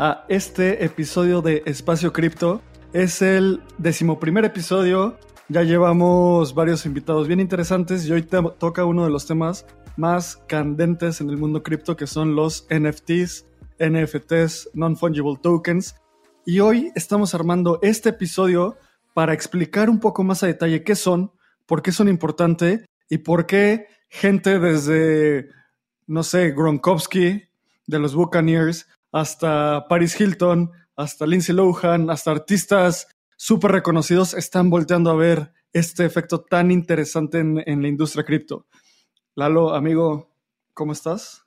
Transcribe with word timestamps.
a 0.00 0.24
este 0.28 0.82
episodio 0.82 1.42
de 1.42 1.62
Espacio 1.66 2.10
Cripto. 2.10 2.62
Es 2.94 3.20
el 3.20 3.62
decimoprimer 3.76 4.46
episodio. 4.46 5.18
Ya 5.50 5.62
llevamos 5.62 6.54
varios 6.54 6.86
invitados 6.86 7.28
bien 7.28 7.38
interesantes 7.38 8.06
y 8.06 8.12
hoy 8.12 8.22
toca 8.22 8.86
uno 8.86 9.04
de 9.04 9.10
los 9.10 9.26
temas 9.26 9.66
más 9.98 10.38
candentes 10.48 11.20
en 11.20 11.28
el 11.28 11.36
mundo 11.36 11.62
cripto 11.62 11.98
que 11.98 12.06
son 12.06 12.34
los 12.34 12.66
NFTs, 12.70 13.44
NFTs, 13.78 14.70
Non-Fungible 14.72 15.36
Tokens. 15.42 15.96
Y 16.46 16.60
hoy 16.60 16.90
estamos 16.94 17.34
armando 17.34 17.78
este 17.82 18.08
episodio 18.08 18.78
para 19.12 19.34
explicar 19.34 19.90
un 19.90 20.00
poco 20.00 20.24
más 20.24 20.42
a 20.42 20.46
detalle 20.46 20.82
qué 20.82 20.94
son, 20.94 21.30
por 21.66 21.82
qué 21.82 21.92
son 21.92 22.08
importantes 22.08 22.86
y 23.10 23.18
por 23.18 23.44
qué 23.44 23.88
gente 24.08 24.58
desde, 24.58 25.50
no 26.06 26.22
sé, 26.22 26.52
Gronkowski 26.52 27.42
de 27.86 27.98
los 27.98 28.14
Buccaneers 28.14 28.86
hasta 29.12 29.86
Paris 29.88 30.20
Hilton, 30.20 30.70
hasta 30.96 31.26
Lindsay 31.26 31.54
Lohan, 31.54 32.10
hasta 32.10 32.30
artistas 32.30 33.08
súper 33.36 33.72
reconocidos 33.72 34.34
están 34.34 34.70
volteando 34.70 35.10
a 35.10 35.14
ver 35.14 35.52
este 35.72 36.04
efecto 36.04 36.42
tan 36.42 36.70
interesante 36.70 37.38
en, 37.38 37.82
la 37.82 37.88
industria 37.88 38.24
cripto. 38.24 38.66
Lalo, 39.34 39.74
amigo, 39.74 40.30
¿cómo 40.74 40.92
estás? 40.92 41.46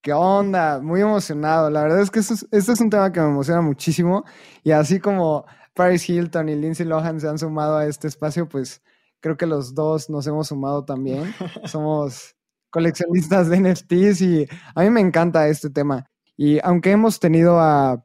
¿Qué 0.00 0.12
onda? 0.12 0.80
Muy 0.80 1.00
emocionado. 1.00 1.70
La 1.70 1.82
verdad 1.82 2.00
es 2.00 2.10
que 2.10 2.20
este 2.20 2.46
es 2.50 2.80
un 2.80 2.90
tema 2.90 3.12
que 3.12 3.20
me 3.20 3.26
emociona 3.26 3.60
muchísimo. 3.60 4.24
Y 4.62 4.70
así 4.70 5.00
como 5.00 5.44
Paris 5.74 6.08
Hilton 6.08 6.48
y 6.48 6.54
Lindsay 6.54 6.86
Lohan 6.86 7.20
se 7.20 7.28
han 7.28 7.38
sumado 7.38 7.76
a 7.78 7.86
este 7.86 8.08
espacio, 8.08 8.48
pues 8.48 8.82
creo 9.20 9.36
que 9.36 9.46
los 9.46 9.74
dos 9.74 10.08
nos 10.08 10.26
hemos 10.26 10.48
sumado 10.48 10.84
también. 10.84 11.34
Somos 11.64 12.36
coleccionistas 12.70 13.48
de 13.48 13.60
NFTs 13.60 14.20
y 14.22 14.48
a 14.74 14.82
mí 14.82 14.90
me 14.90 15.00
encanta 15.00 15.48
este 15.48 15.70
tema. 15.70 16.06
Y 16.36 16.58
aunque 16.64 16.90
hemos 16.90 17.20
tenido 17.20 17.60
a 17.60 18.04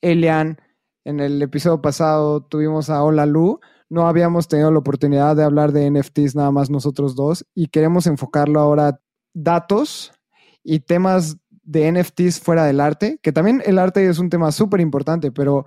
Elian 0.00 0.58
en 1.04 1.20
el 1.20 1.40
episodio 1.42 1.82
pasado, 1.82 2.42
tuvimos 2.42 2.90
a 2.90 3.02
Hola 3.02 3.26
Lu, 3.26 3.60
no 3.90 4.08
habíamos 4.08 4.48
tenido 4.48 4.70
la 4.70 4.78
oportunidad 4.78 5.36
de 5.36 5.44
hablar 5.44 5.72
de 5.72 5.90
NFTs 5.90 6.34
nada 6.34 6.50
más 6.50 6.70
nosotros 6.70 7.14
dos 7.14 7.46
y 7.54 7.68
queremos 7.68 8.06
enfocarlo 8.06 8.58
ahora 8.58 9.00
datos 9.34 10.12
y 10.64 10.80
temas 10.80 11.36
de 11.62 11.92
NFTs 11.92 12.40
fuera 12.40 12.64
del 12.64 12.80
arte, 12.80 13.18
que 13.22 13.32
también 13.32 13.62
el 13.66 13.78
arte 13.78 14.06
es 14.08 14.18
un 14.18 14.30
tema 14.30 14.50
súper 14.50 14.80
importante, 14.80 15.30
pero 15.30 15.66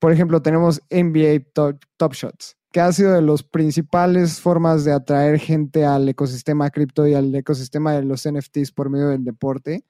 por 0.00 0.12
ejemplo 0.12 0.42
tenemos 0.42 0.82
NBA 0.90 1.44
Top, 1.52 2.12
Shots, 2.12 2.56
que 2.72 2.80
ha 2.80 2.92
sido 2.92 3.12
de 3.12 3.22
las 3.22 3.44
principales 3.44 4.40
formas 4.40 4.84
de 4.84 4.92
atraer 4.92 5.38
gente 5.38 5.84
al 5.84 6.08
ecosistema 6.08 6.70
cripto 6.70 7.06
y 7.06 7.14
al 7.14 7.32
ecosistema 7.34 7.92
de 7.92 8.02
los 8.02 8.28
NFTs 8.28 8.72
por 8.72 8.90
medio 8.90 9.08
del 9.08 9.24
deporte 9.24 9.84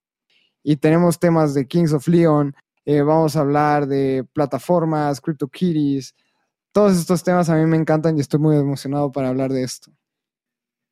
y 0.62 0.76
tenemos 0.76 1.18
temas 1.18 1.54
de 1.54 1.66
Kings 1.66 1.92
of 1.92 2.08
Leon, 2.08 2.54
eh, 2.84 3.02
vamos 3.02 3.36
a 3.36 3.40
hablar 3.40 3.86
de 3.86 4.24
plataformas, 4.32 5.20
CryptoKitties, 5.20 6.14
todos 6.72 6.96
estos 6.96 7.22
temas 7.22 7.50
a 7.50 7.56
mí 7.56 7.66
me 7.66 7.76
encantan 7.76 8.16
y 8.16 8.20
estoy 8.20 8.40
muy 8.40 8.56
emocionado 8.56 9.10
para 9.12 9.28
hablar 9.28 9.52
de 9.52 9.62
esto. 9.62 9.92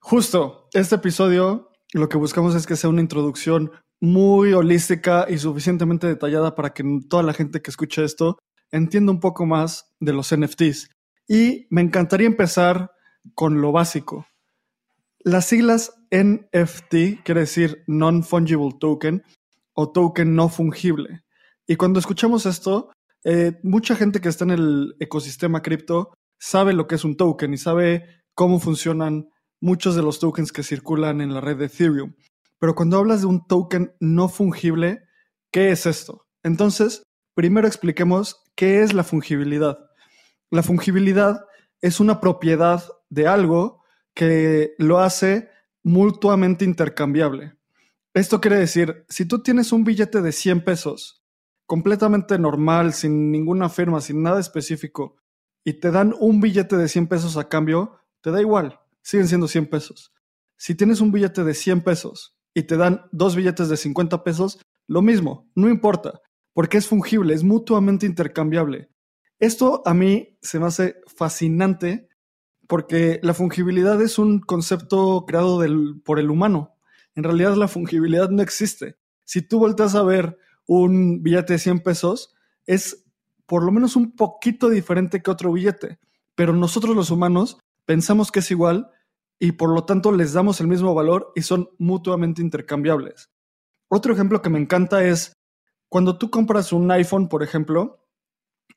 Justo, 0.00 0.68
este 0.72 0.96
episodio 0.96 1.68
lo 1.92 2.08
que 2.08 2.18
buscamos 2.18 2.54
es 2.54 2.66
que 2.66 2.76
sea 2.76 2.90
una 2.90 3.00
introducción 3.00 3.72
muy 4.00 4.52
holística 4.52 5.26
y 5.28 5.38
suficientemente 5.38 6.06
detallada 6.06 6.54
para 6.54 6.70
que 6.70 6.84
toda 7.08 7.22
la 7.22 7.32
gente 7.32 7.62
que 7.62 7.70
escuche 7.70 8.04
esto 8.04 8.38
entienda 8.70 9.12
un 9.12 9.20
poco 9.20 9.46
más 9.46 9.92
de 9.98 10.12
los 10.12 10.34
NFTs. 10.34 10.90
Y 11.26 11.66
me 11.70 11.80
encantaría 11.80 12.26
empezar 12.26 12.92
con 13.34 13.60
lo 13.60 13.72
básico. 13.72 14.26
Las 15.20 15.46
siglas 15.46 15.92
NFT 16.10 17.22
quiere 17.24 17.40
decir 17.40 17.82
Non-Fungible 17.86 18.76
Token 18.78 19.22
o 19.80 19.92
token 19.92 20.34
no 20.34 20.48
fungible. 20.48 21.22
Y 21.64 21.76
cuando 21.76 22.00
escuchamos 22.00 22.46
esto, 22.46 22.90
eh, 23.22 23.60
mucha 23.62 23.94
gente 23.94 24.20
que 24.20 24.28
está 24.28 24.42
en 24.42 24.50
el 24.50 24.96
ecosistema 24.98 25.62
cripto 25.62 26.12
sabe 26.36 26.72
lo 26.72 26.88
que 26.88 26.96
es 26.96 27.04
un 27.04 27.16
token 27.16 27.54
y 27.54 27.58
sabe 27.58 28.24
cómo 28.34 28.58
funcionan 28.58 29.28
muchos 29.60 29.94
de 29.94 30.02
los 30.02 30.18
tokens 30.18 30.50
que 30.50 30.64
circulan 30.64 31.20
en 31.20 31.32
la 31.32 31.40
red 31.40 31.58
de 31.58 31.66
Ethereum. 31.66 32.16
Pero 32.58 32.74
cuando 32.74 32.98
hablas 32.98 33.20
de 33.20 33.28
un 33.28 33.46
token 33.46 33.94
no 34.00 34.28
fungible, 34.28 35.04
¿qué 35.52 35.70
es 35.70 35.86
esto? 35.86 36.26
Entonces, 36.42 37.04
primero 37.34 37.68
expliquemos 37.68 38.42
qué 38.56 38.82
es 38.82 38.94
la 38.94 39.04
fungibilidad. 39.04 39.78
La 40.50 40.64
fungibilidad 40.64 41.44
es 41.80 42.00
una 42.00 42.18
propiedad 42.18 42.82
de 43.10 43.28
algo 43.28 43.84
que 44.12 44.74
lo 44.78 44.98
hace 44.98 45.50
mutuamente 45.84 46.64
intercambiable. 46.64 47.57
Esto 48.14 48.40
quiere 48.40 48.56
decir, 48.56 49.04
si 49.08 49.26
tú 49.26 49.42
tienes 49.42 49.72
un 49.72 49.84
billete 49.84 50.22
de 50.22 50.32
100 50.32 50.64
pesos, 50.64 51.22
completamente 51.66 52.38
normal, 52.38 52.94
sin 52.94 53.30
ninguna 53.30 53.68
firma, 53.68 54.00
sin 54.00 54.22
nada 54.22 54.40
específico, 54.40 55.16
y 55.62 55.74
te 55.74 55.90
dan 55.90 56.14
un 56.18 56.40
billete 56.40 56.76
de 56.76 56.88
100 56.88 57.08
pesos 57.08 57.36
a 57.36 57.48
cambio, 57.48 58.00
te 58.22 58.30
da 58.30 58.40
igual, 58.40 58.80
siguen 59.02 59.28
siendo 59.28 59.46
100 59.46 59.66
pesos. 59.66 60.14
Si 60.56 60.74
tienes 60.74 61.00
un 61.00 61.12
billete 61.12 61.44
de 61.44 61.54
100 61.54 61.82
pesos 61.82 62.36
y 62.54 62.62
te 62.62 62.76
dan 62.76 63.02
dos 63.12 63.36
billetes 63.36 63.68
de 63.68 63.76
50 63.76 64.24
pesos, 64.24 64.58
lo 64.86 65.02
mismo, 65.02 65.50
no 65.54 65.68
importa, 65.68 66.20
porque 66.54 66.78
es 66.78 66.88
fungible, 66.88 67.34
es 67.34 67.44
mutuamente 67.44 68.06
intercambiable. 68.06 68.88
Esto 69.38 69.82
a 69.84 69.92
mí 69.92 70.38
se 70.40 70.58
me 70.58 70.66
hace 70.66 70.96
fascinante 71.06 72.08
porque 72.66 73.20
la 73.22 73.34
fungibilidad 73.34 74.00
es 74.00 74.18
un 74.18 74.40
concepto 74.40 75.24
creado 75.26 75.62
por 76.04 76.18
el 76.18 76.30
humano 76.30 76.77
en 77.18 77.24
realidad 77.24 77.56
la 77.56 77.66
fungibilidad 77.66 78.30
no 78.30 78.42
existe. 78.42 78.96
Si 79.24 79.42
tú 79.42 79.58
volteas 79.58 79.96
a 79.96 80.04
ver 80.04 80.38
un 80.66 81.20
billete 81.20 81.54
de 81.54 81.58
100 81.58 81.80
pesos, 81.80 82.32
es 82.64 83.06
por 83.44 83.64
lo 83.64 83.72
menos 83.72 83.96
un 83.96 84.14
poquito 84.14 84.68
diferente 84.68 85.20
que 85.20 85.32
otro 85.32 85.52
billete, 85.52 85.98
pero 86.36 86.52
nosotros 86.52 86.94
los 86.94 87.10
humanos 87.10 87.58
pensamos 87.84 88.30
que 88.30 88.38
es 88.38 88.48
igual 88.52 88.92
y 89.40 89.50
por 89.50 89.74
lo 89.74 89.84
tanto 89.84 90.12
les 90.12 90.32
damos 90.32 90.60
el 90.60 90.68
mismo 90.68 90.94
valor 90.94 91.32
y 91.34 91.42
son 91.42 91.70
mutuamente 91.78 92.40
intercambiables. 92.40 93.32
Otro 93.88 94.12
ejemplo 94.12 94.40
que 94.40 94.50
me 94.50 94.60
encanta 94.60 95.02
es 95.02 95.32
cuando 95.88 96.18
tú 96.18 96.30
compras 96.30 96.72
un 96.72 96.88
iPhone, 96.88 97.28
por 97.28 97.42
ejemplo, 97.42 98.06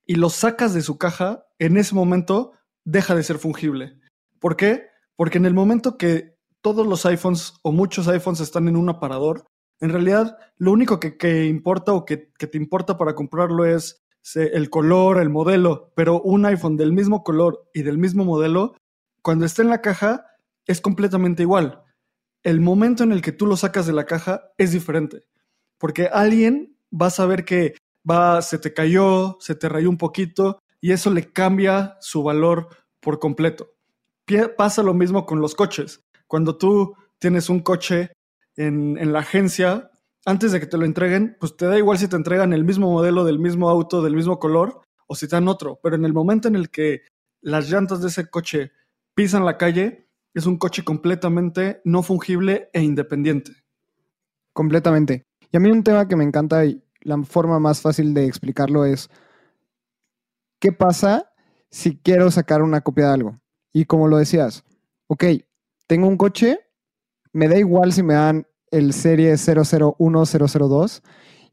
y 0.08 0.16
lo 0.16 0.32
sacas 0.32 0.74
de 0.74 0.82
su 0.82 0.98
caja, 0.98 1.46
en 1.60 1.78
ese 1.78 1.94
momento 1.94 2.54
deja 2.86 3.14
de 3.14 3.22
ser 3.22 3.38
fungible. 3.38 4.00
¿Por 4.40 4.58
qué? 4.58 4.88
Porque 5.16 5.38
en 5.38 5.46
el 5.46 5.54
momento 5.54 5.96
que 5.96 6.41
todos 6.62 6.86
los 6.88 7.06
iPhones 7.06 7.56
o 7.64 7.72
muchos 7.72 8.08
iPhones 8.08 8.40
están 8.40 8.68
en 8.68 8.78
un 8.78 8.90
aparador, 8.90 9.46
en 9.80 9.90
realidad 9.90 10.38
lo 10.58 10.72
único 10.72 11.00
que, 11.00 11.46
importa 11.46 11.94
o 11.94 12.06
que, 12.06 12.18
te 12.18 12.58
importa 12.58 12.98
para 12.98 13.16
comprarlo 13.16 13.66
es 13.66 14.04
el 14.36 14.70
color, 14.70 15.20
el 15.20 15.30
modelo, 15.30 15.92
pero 15.96 16.22
un 16.22 16.46
iPhone 16.46 16.78
del 16.78 16.94
mismo 16.94 17.24
color 17.24 17.68
y 17.74 17.82
del 17.82 17.98
mismo 17.98 18.24
modelo, 18.24 18.76
cuando 19.24 19.46
está 19.46 19.64
en 19.64 19.70
la 19.70 19.82
caja, 19.82 20.28
es 20.68 20.80
completamente 20.80 21.42
igual. 21.42 21.84
El 22.44 22.62
momento 22.62 23.04
en 23.04 23.12
el 23.12 23.22
que 23.22 23.32
tú 23.32 23.48
lo 23.48 23.58
sacas 23.58 23.88
de 23.88 23.94
la 23.94 24.06
caja 24.06 24.52
es 24.58 24.72
diferente, 24.72 25.26
porque 25.80 26.08
alguien 26.08 26.78
va 26.94 27.08
a 27.08 27.12
saber 27.12 27.44
que 27.44 27.74
va, 28.08 28.42
se 28.44 28.60
te 28.60 28.74
cayó, 28.74 29.38
se 29.40 29.56
te 29.56 29.68
rayó 29.68 29.90
un 29.90 29.98
poquito 29.98 30.60
y 30.80 30.92
eso 30.92 31.12
le 31.12 31.32
cambia 31.32 31.98
su 32.02 32.22
valor 32.22 32.70
por 33.00 33.20
completo. 33.20 33.74
Pasa 34.58 34.84
lo 34.84 34.94
mismo 34.94 35.26
con 35.26 35.42
los 35.42 35.56
coches. 35.56 36.04
Cuando 36.32 36.56
tú 36.56 36.96
tienes 37.20 37.50
un 37.50 37.60
coche 37.60 38.14
en, 38.56 39.12
la 39.12 39.20
agencia, 39.20 39.92
antes 40.26 40.54
de 40.54 40.62
que 40.62 40.66
te 40.66 40.78
lo 40.78 40.86
entreguen, 40.86 41.36
pues 41.42 41.58
te 41.58 41.66
da 41.66 41.78
igual 41.78 41.98
si 41.98 42.08
te 42.08 42.16
entregan 42.16 42.54
el 42.54 42.64
mismo 42.64 42.90
modelo 42.90 43.26
del 43.26 43.38
mismo 43.38 43.70
auto, 43.70 44.02
del 44.02 44.16
mismo 44.16 44.40
color, 44.40 44.80
o 45.08 45.16
si 45.16 45.28
te 45.28 45.36
dan 45.36 45.50
otro. 45.50 45.82
Pero 45.84 45.98
en 45.98 46.06
el 46.06 46.14
momento 46.14 46.48
en 46.48 46.56
el 46.56 46.70
que 46.70 47.02
las 47.42 47.70
llantas 47.70 48.02
de 48.02 48.08
ese 48.08 48.30
coche 48.30 48.72
pisan 49.14 49.44
la 49.44 49.58
calle, 49.58 50.08
es 50.34 50.46
un 50.46 50.58
coche 50.58 50.86
completamente 50.86 51.82
no 51.84 52.02
fungible 52.02 52.70
e 52.72 52.82
independiente. 52.82 53.52
Completamente. 54.54 55.26
Y 55.52 55.58
a 55.58 55.60
mí 55.60 55.70
un 55.70 55.84
tema 55.84 56.08
que 56.08 56.16
me 56.16 56.24
encanta 56.24 56.64
y 56.64 56.82
la 57.02 57.22
forma 57.24 57.60
más 57.60 57.82
fácil 57.82 58.14
de 58.14 58.26
explicarlo 58.26 58.86
es, 58.86 59.10
¿qué 60.62 60.72
pasa 60.72 61.34
si 61.70 61.98
quiero 61.98 62.32
sacar 62.32 62.62
una 62.62 62.80
copia 62.80 63.08
de 63.08 63.14
algo? 63.16 63.42
Y 63.74 63.84
como 63.84 64.08
lo 64.08 64.16
decías, 64.16 64.64
ok, 65.08 65.26
tengo 65.88 66.08
un 66.08 66.18
coche, 66.18 66.60
me 67.34 67.48
da 67.48 67.58
igual 67.58 67.94
si 67.94 68.04
me 68.04 68.14
dan 68.14 68.48
el 68.72 68.94
serie 68.94 69.36
001002 69.38 71.04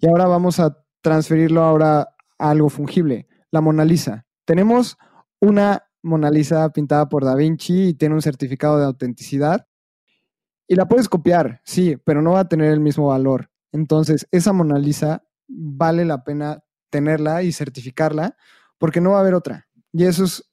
y 0.00 0.08
ahora 0.08 0.26
vamos 0.26 0.60
a 0.60 0.76
transferirlo 1.02 1.62
ahora 1.62 2.08
a 2.38 2.50
algo 2.50 2.69
fungible. 2.69 3.28
La 3.50 3.60
Mona 3.60 3.84
Lisa. 3.84 4.26
Tenemos 4.44 4.96
una 5.40 5.84
Mona 6.02 6.30
Lisa 6.30 6.70
pintada 6.70 7.08
por 7.08 7.25
Da 7.25 7.34
Vinci 7.34 7.88
y 7.88 7.94
tiene 7.94 8.14
un 8.14 8.22
certificado 8.22 8.78
de 8.78 8.84
autenticidad. 8.84 9.66
Y 10.66 10.74
la 10.74 10.86
puedes 10.86 11.08
copiar, 11.08 11.60
sí, 11.64 11.96
pero 12.04 12.20
no 12.22 12.32
va 12.32 12.40
a 12.40 12.48
tener 12.48 12.72
el 12.72 12.81
mismo 12.81 13.08
valor. 13.08 13.50
Entonces, 13.72 14.28
esa 14.31 14.52
Mona 14.52 14.78
Lisa 14.78 15.24
vale 15.48 16.04
la 16.04 16.24
pena 16.24 16.62
tenerla 16.90 17.42
y 17.42 17.52
certificarla 17.52 18.36
porque 18.78 19.00
no 19.00 19.12
va 19.12 19.19
a 19.19 19.20
haber 19.20 19.34
otra. 19.34 19.66
Y 19.92 20.04
eso 20.04 20.24
es 20.24 20.44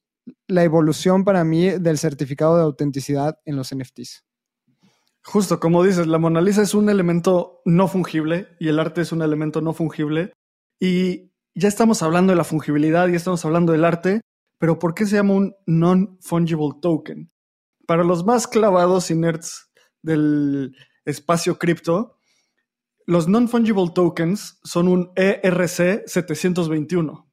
la 0.47 0.63
evolución 0.63 1.23
para 1.23 1.43
mí 1.43 1.69
del 1.69 1.97
certificado 1.97 2.57
de 2.57 2.63
autenticidad 2.63 3.39
en 3.45 3.55
los 3.55 3.73
NFTs. 3.73 4.23
Justo, 5.23 5.59
como 5.59 5.83
dices, 5.83 6.05
la 6.05 6.19
Mona 6.19 6.41
Lisa 6.41 6.61
es 6.61 6.75
un 6.75 6.89
elemento 6.89 7.61
no 7.65 7.87
fungible 7.87 8.49
y 8.59 8.67
el 8.67 8.79
arte 8.79 9.01
es 9.01 9.11
un 9.11 9.23
elemento 9.23 9.59
no 9.59 9.73
fungible. 9.73 10.33
Y 10.79 11.31
ya 11.55 11.67
estamos 11.67 12.03
hablando 12.03 12.31
de 12.31 12.37
la 12.37 12.43
fungibilidad, 12.43 13.07
y 13.07 13.15
estamos 13.15 13.43
hablando 13.45 13.71
del 13.71 13.85
arte, 13.85 14.21
pero 14.59 14.77
¿por 14.77 14.93
qué 14.93 15.05
se 15.05 15.15
llama 15.15 15.33
un 15.33 15.55
non-fungible 15.65 16.73
token? 16.81 17.31
Para 17.87 18.03
los 18.03 18.25
más 18.25 18.47
clavados 18.47 19.09
y 19.09 19.15
nerds 19.15 19.71
del 20.01 20.75
espacio 21.05 21.57
cripto, 21.57 22.17
los 23.05 23.27
non-fungible 23.27 23.91
tokens 23.93 24.59
son 24.63 24.87
un 24.87 25.11
ERC 25.15 26.07
721. 26.07 27.31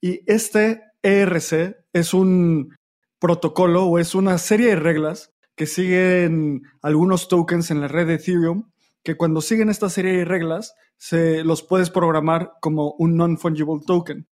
Y 0.00 0.22
este 0.26 0.82
ERC 1.02 1.76
es 1.92 2.14
un 2.14 2.76
protocolo 3.18 3.84
o 3.84 3.98
es 3.98 4.14
una 4.14 4.38
serie 4.38 4.68
de 4.68 4.76
reglas 4.76 5.32
que 5.56 5.66
siguen 5.66 6.62
algunos 6.82 7.28
tokens 7.28 7.70
en 7.70 7.80
la 7.80 7.88
red 7.88 8.06
de 8.06 8.14
Ethereum, 8.14 8.70
que 9.02 9.16
cuando 9.16 9.40
siguen 9.40 9.68
esta 9.68 9.90
serie 9.90 10.12
de 10.12 10.24
reglas, 10.24 10.74
se 10.96 11.44
los 11.44 11.62
puedes 11.62 11.90
programar 11.90 12.52
como 12.60 12.92
un 12.98 13.16
non-fungible 13.16 13.80
token. 13.86 14.26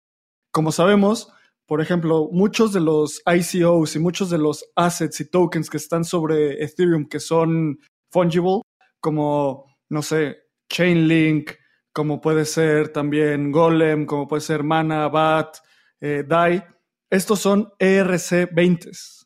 Como 0.51 0.71
sabemos, 0.71 1.31
por 1.65 1.81
ejemplo, 1.81 2.29
muchos 2.31 2.71
de 2.71 2.79
los 2.79 3.21
ICOs 3.25 3.95
y 3.95 3.99
muchos 3.99 4.29
de 4.29 4.37
los 4.37 4.65
assets 4.75 5.19
y 5.19 5.29
tokens 5.29 5.69
que 5.69 5.77
están 5.77 6.05
sobre 6.05 6.63
Ethereum 6.63 7.07
que 7.07 7.19
son 7.19 7.79
fungible, 8.09 8.61
como, 9.01 9.65
no 9.89 10.01
sé, 10.01 10.37
Chainlink, 10.69 11.51
como 11.91 12.21
puede 12.21 12.45
ser 12.45 12.89
también 12.89 13.51
Golem, 13.51 14.05
como 14.05 14.27
puede 14.27 14.41
ser 14.41 14.63
Mana, 14.63 15.09
BAT, 15.09 15.57
eh, 16.01 16.23
DAI, 16.27 16.63
estos 17.09 17.39
son 17.39 17.71
ERC20s 17.79 19.17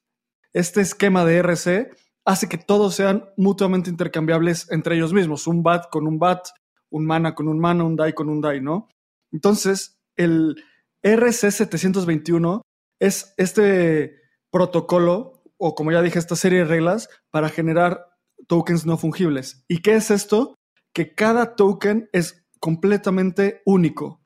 este 0.54 0.82
esquema 0.82 1.26
de 1.26 1.38
RC 1.38 1.92
hace 2.26 2.50
que 2.50 2.58
todos 2.58 2.96
sean 2.96 3.26
mutuamente 3.38 3.90
intercambiables 3.90 4.72
entre 4.72 4.96
ellos 4.96 5.14
mismos, 5.14 5.48
un 5.48 5.64
BAT 5.64 5.90
con 5.90 6.08
un 6.08 6.20
BAT, 6.20 6.48
un 6.90 7.06
mana 7.06 7.36
con 7.36 7.48
un 7.48 7.60
mana, 7.60 7.84
un 7.84 7.96
DAI 7.96 8.14
con 8.14 8.30
un 8.30 8.42
DAI, 8.42 8.62
¿no? 8.62 8.90
Entonces, 9.32 10.00
el 10.18 10.64
RC 11.02 11.52
721 11.52 12.62
es 13.00 13.34
este 13.38 14.20
protocolo, 14.52 15.44
o 15.58 15.74
como 15.74 15.92
ya 15.92 16.02
dije, 16.02 16.20
esta 16.20 16.36
serie 16.36 16.60
de 16.60 16.66
reglas 16.66 17.10
para 17.32 17.50
generar 17.50 18.06
tokens 18.48 18.86
no 18.86 18.98
fungibles. 18.98 19.64
¿Y 19.68 19.82
qué 19.82 19.96
es 19.96 20.12
esto? 20.12 20.56
Que 20.94 21.16
cada 21.16 21.56
token 21.56 22.10
es 22.12 22.46
completamente 22.60 23.62
único. 23.66 24.21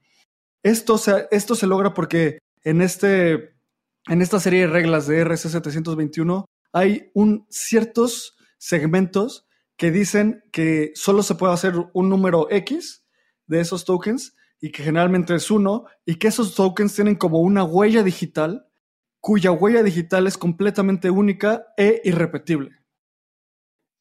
Esto 0.65 0.97
se, 0.97 1.27
esto 1.29 1.53
se 1.53 1.67
logra 1.67 1.93
porque 1.93 2.39
en 2.63 2.81
este 2.81 3.55
en 4.07 4.23
esta 4.23 4.39
serie 4.39 4.61
de 4.61 4.67
reglas 4.67 5.05
de 5.05 5.19
RC 5.19 5.49
721 5.49 6.45
hay 6.73 7.11
un, 7.13 7.45
ciertos 7.51 8.35
segmentos 8.57 9.45
que 9.77 9.91
dicen 9.91 10.43
que 10.51 10.91
solo 10.95 11.21
se 11.21 11.35
puede 11.35 11.53
hacer 11.53 11.75
un 11.93 12.09
número 12.09 12.47
X 12.49 13.05
de 13.45 13.59
esos 13.59 13.85
tokens 13.85 14.35
y 14.59 14.71
que 14.71 14.81
generalmente 14.81 15.35
es 15.35 15.51
uno 15.51 15.85
y 16.03 16.15
que 16.15 16.29
esos 16.29 16.55
tokens 16.55 16.95
tienen 16.95 17.13
como 17.13 17.41
una 17.41 17.63
huella 17.63 18.01
digital 18.01 18.65
cuya 19.19 19.51
huella 19.51 19.83
digital 19.83 20.25
es 20.25 20.35
completamente 20.35 21.11
única 21.11 21.67
e 21.77 22.01
irrepetible. 22.05 22.71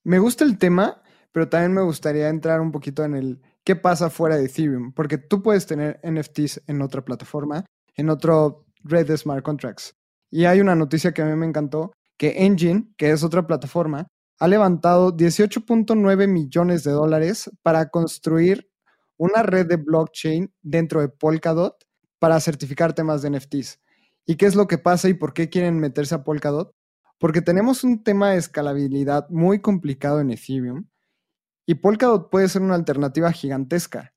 Me 0.03 0.19
gusta 0.19 0.45
el 0.45 0.57
tema, 0.57 1.03
pero 1.31 1.47
también 1.51 1.75
me 1.75 1.83
gustaría 1.83 2.31
entrar 2.31 2.63
un 2.63 2.73
poquito 2.73 3.05
en 3.05 3.17
el 3.17 3.43
qué 3.65 3.77
pasa 3.77 4.11
fuera 4.11 4.37
de 4.37 4.45
Ethereum, 4.45 4.93
porque 4.93 5.19
tú 5.19 5.43
puedes 5.43 5.67
tener 5.67 6.01
NFTs 6.03 6.63
en 6.67 6.83
otra 6.83 7.05
plataforma, 7.05 7.65
en 7.97 8.11
otro 8.11 8.67
red 8.83 9.07
de 9.07 9.17
smart 9.17 9.43
contracts. 9.43 9.95
Y 10.31 10.45
hay 10.45 10.61
una 10.61 10.75
noticia 10.75 11.13
que 11.13 11.23
a 11.23 11.27
mí 11.27 11.35
me 11.37 11.47
encantó, 11.47 11.93
que 12.17 12.45
Engine, 12.45 12.93
que 12.97 13.11
es 13.11 13.25
otra 13.25 13.47
plataforma, 13.47 14.07
ha 14.39 14.49
levantado 14.49 15.17
18.9 15.17 16.29
millones 16.29 16.85
de 16.85 16.91
dólares 16.91 17.51
para 17.63 17.89
construir 17.89 18.69
una 19.17 19.43
red 19.43 19.67
de 19.67 19.77
blockchain 19.77 20.53
dentro 20.61 21.01
de 21.01 21.09
Polkadot 21.09 21.77
para 22.19 22.41
certificar 22.41 22.95
temas 22.95 23.23
de 23.23 23.31
NFTs. 23.31 23.81
¿Y 24.27 24.37
qué 24.37 24.47
es 24.47 24.55
lo 24.55 24.67
que 24.67 24.79
pasa 24.79 25.09
y 25.09 25.15
por 25.15 25.35
qué 25.35 25.49
quieren 25.49 25.79
meterse 25.79 26.15
a 26.15 26.25
Polkadot? 26.25 26.75
Porque 27.19 27.43
tenemos 27.43 27.85
un 27.85 28.03
tema 28.03 28.31
de 28.31 28.39
escalabilidad 28.39 29.29
muy 29.31 29.61
complicado 29.61 30.21
en 30.21 30.31
Ethereum 30.31 30.87
y 31.67 31.77
Polkadot 31.77 32.31
puede 32.31 32.49
ser 32.49 32.63
una 32.63 32.75
alternativa 32.75 33.33
gigantesca. 33.33 34.15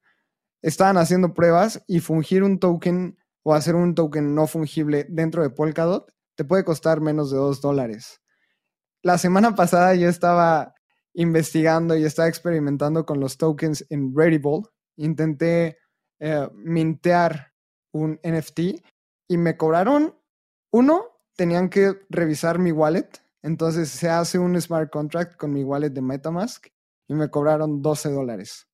Estaban 0.61 0.97
haciendo 0.97 1.33
pruebas 1.33 1.83
y 1.87 1.99
fungir 1.99 2.43
un 2.43 2.59
token 2.59 3.17
o 3.43 3.53
hacer 3.53 3.75
un 3.75 3.95
token 3.95 4.35
no 4.35 4.47
fungible 4.47 5.05
dentro 5.09 5.43
de 5.43 5.49
Polkadot 5.49 6.11
te 6.37 6.45
puede 6.45 6.63
costar 6.63 7.01
menos 7.01 7.31
de 7.31 7.37
2 7.37 7.61
dólares. 7.61 8.21
La 9.01 9.17
semana 9.17 9.55
pasada 9.55 9.95
yo 9.95 10.07
estaba 10.07 10.75
investigando 11.13 11.97
y 11.97 12.05
estaba 12.05 12.27
experimentando 12.27 13.05
con 13.05 13.19
los 13.19 13.37
tokens 13.37 13.85
en 13.89 14.13
Rarible. 14.15 14.61
Intenté 14.97 15.79
eh, 16.19 16.47
mintear 16.53 17.53
un 17.91 18.19
NFT 18.23 18.59
y 19.27 19.37
me 19.37 19.57
cobraron, 19.57 20.15
uno, 20.71 21.05
tenían 21.35 21.69
que 21.69 21.95
revisar 22.09 22.59
mi 22.59 22.71
wallet. 22.71 23.09
Entonces 23.41 23.89
se 23.89 24.09
hace 24.09 24.37
un 24.37 24.59
smart 24.61 24.91
contract 24.91 25.37
con 25.37 25.51
mi 25.51 25.63
wallet 25.63 25.89
de 25.89 26.01
Metamask 26.01 26.67
y 27.07 27.13
me 27.13 27.29
cobraron 27.29 27.81
12 27.81 28.11
dólares. 28.11 28.67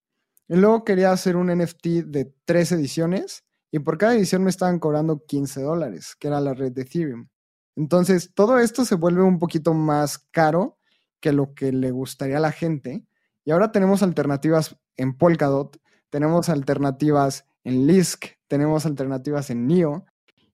Y 0.47 0.55
luego 0.55 0.83
quería 0.83 1.11
hacer 1.11 1.35
un 1.35 1.47
NFT 1.47 1.85
de 2.05 2.33
tres 2.45 2.71
ediciones 2.71 3.43
y 3.71 3.79
por 3.79 3.97
cada 3.97 4.15
edición 4.15 4.43
me 4.43 4.49
estaban 4.49 4.79
cobrando 4.79 5.23
15 5.25 5.61
dólares, 5.61 6.15
que 6.19 6.27
era 6.27 6.39
la 6.39 6.53
red 6.53 6.71
de 6.71 6.83
Ethereum. 6.83 7.27
Entonces, 7.75 8.31
todo 8.35 8.59
esto 8.59 8.85
se 8.85 8.95
vuelve 8.95 9.23
un 9.23 9.39
poquito 9.39 9.73
más 9.73 10.19
caro 10.31 10.77
que 11.19 11.31
lo 11.31 11.53
que 11.55 11.71
le 11.71 11.91
gustaría 11.91 12.37
a 12.37 12.41
la 12.41 12.51
gente. 12.51 13.03
Y 13.45 13.51
ahora 13.51 13.71
tenemos 13.71 14.03
alternativas 14.03 14.77
en 14.95 15.17
Polkadot, 15.17 15.79
tenemos 16.09 16.49
alternativas 16.49 17.45
en 17.63 17.87
Lisk, 17.87 18.25
tenemos 18.47 18.85
alternativas 18.85 19.49
en 19.49 19.65
NIO. 19.65 20.05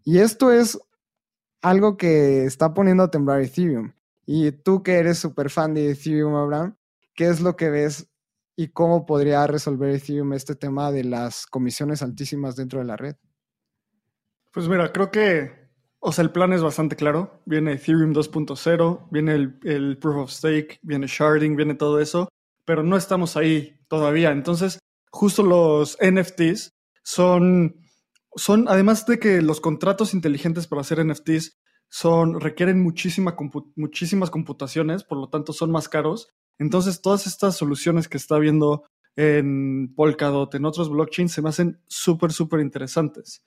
Y 0.05 0.19
esto 0.19 0.51
es 0.51 0.79
algo 1.61 1.97
que 1.97 2.45
está 2.45 2.73
poniendo 2.73 3.03
a 3.03 3.11
temblar 3.11 3.41
Ethereum. 3.41 3.93
Y 4.25 4.51
tú 4.51 4.81
que 4.83 4.93
eres 4.93 5.17
súper 5.17 5.49
fan 5.49 5.73
de 5.73 5.91
Ethereum, 5.91 6.35
Abraham, 6.35 6.77
¿qué 7.19 7.27
es 7.27 7.41
lo 7.41 7.57
que 7.57 7.69
ves 7.69 8.09
y 8.55 8.69
cómo 8.69 9.05
podría 9.05 9.45
resolver 9.45 9.93
Ethereum 9.93 10.31
este 10.31 10.55
tema 10.55 10.89
de 10.89 11.03
las 11.03 11.47
comisiones 11.47 12.01
altísimas 12.01 12.55
dentro 12.55 12.79
de 12.79 12.85
la 12.85 12.95
red. 12.95 13.17
Pues 14.53 14.69
mira, 14.69 14.93
creo 14.93 15.11
que, 15.11 15.51
o 15.99 16.13
sea, 16.13 16.23
el 16.23 16.31
plan 16.31 16.53
es 16.53 16.61
bastante 16.61 16.95
claro. 16.95 17.41
Viene 17.45 17.73
Ethereum 17.73 18.13
2.0, 18.13 19.09
viene 19.11 19.33
el, 19.33 19.97
Proof 19.97 20.15
of 20.15 20.31
Stake, 20.31 20.79
viene 20.81 21.07
Sharding, 21.07 21.57
viene 21.57 21.75
todo 21.75 21.99
eso, 21.99 22.29
pero 22.63 22.83
no 22.83 22.95
estamos 22.95 23.35
ahí 23.35 23.77
todavía. 23.89 24.31
Entonces, 24.31 24.79
justo 25.11 25.43
los 25.43 25.97
NFTs 26.01 26.71
son, 27.03 27.75
son 28.33 28.69
además 28.69 29.05
de 29.05 29.19
que 29.19 29.41
los 29.41 29.59
contratos 29.59 30.13
inteligentes 30.13 30.67
para 30.67 30.83
hacer 30.83 31.05
NFTs 31.05 31.59
son, 31.89 32.39
requieren 32.39 32.81
muchísima 32.81 33.35
muchísimas 33.75 34.29
computaciones, 34.29 35.03
por 35.03 35.17
lo 35.17 35.27
tanto 35.27 35.51
son 35.51 35.69
más 35.69 35.89
caros. 35.89 36.29
Entonces, 36.59 37.01
todas 37.01 37.25
estas 37.25 37.57
soluciones 37.57 38.07
que 38.07 38.17
está 38.17 38.37
viendo 38.37 38.83
en 39.15 39.93
Polkadot, 39.95 40.53
en 40.55 40.65
otros 40.65 40.89
blockchains, 40.89 41.31
se 41.31 41.41
me 41.41 41.49
hacen 41.49 41.81
súper, 41.87 42.31
súper 42.31 42.59
interesantes. 42.59 43.43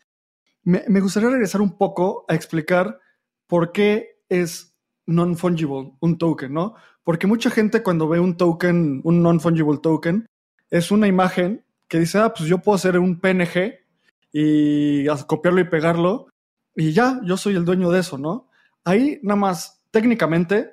Me, 0.64 1.00
gustaría 1.00 1.30
regresar 1.30 1.60
un 1.60 1.76
poco 1.76 2.24
a 2.28 2.34
explicar 2.34 2.98
por 3.46 3.72
qué 3.72 4.22
es 4.28 4.76
non-fungible 5.06 5.92
un 6.00 6.18
token, 6.18 6.52
¿no? 6.52 6.74
Porque 7.04 7.26
mucha 7.26 7.50
gente 7.50 7.82
cuando 7.82 8.08
ve 8.08 8.20
un 8.20 8.36
token, 8.36 9.00
un 9.04 9.22
non-fungible 9.22 9.78
token, 9.82 10.26
es 10.70 10.90
una 10.90 11.08
imagen 11.08 11.64
que 11.88 11.98
dice, 11.98 12.18
ah, 12.18 12.32
pues 12.32 12.48
yo 12.48 12.58
puedo 12.58 12.76
hacer 12.76 12.98
un 12.98 13.20
PNG 13.20 13.74
y 14.32 15.06
copiarlo 15.26 15.60
y 15.60 15.64
pegarlo 15.64 16.28
y 16.74 16.92
ya, 16.92 17.20
yo 17.24 17.36
soy 17.36 17.56
el 17.56 17.64
dueño 17.64 17.90
de 17.90 18.00
eso, 18.00 18.18
¿no? 18.18 18.48
Ahí 18.84 19.20
nada 19.22 19.36
más, 19.36 19.84
técnicamente, 19.90 20.72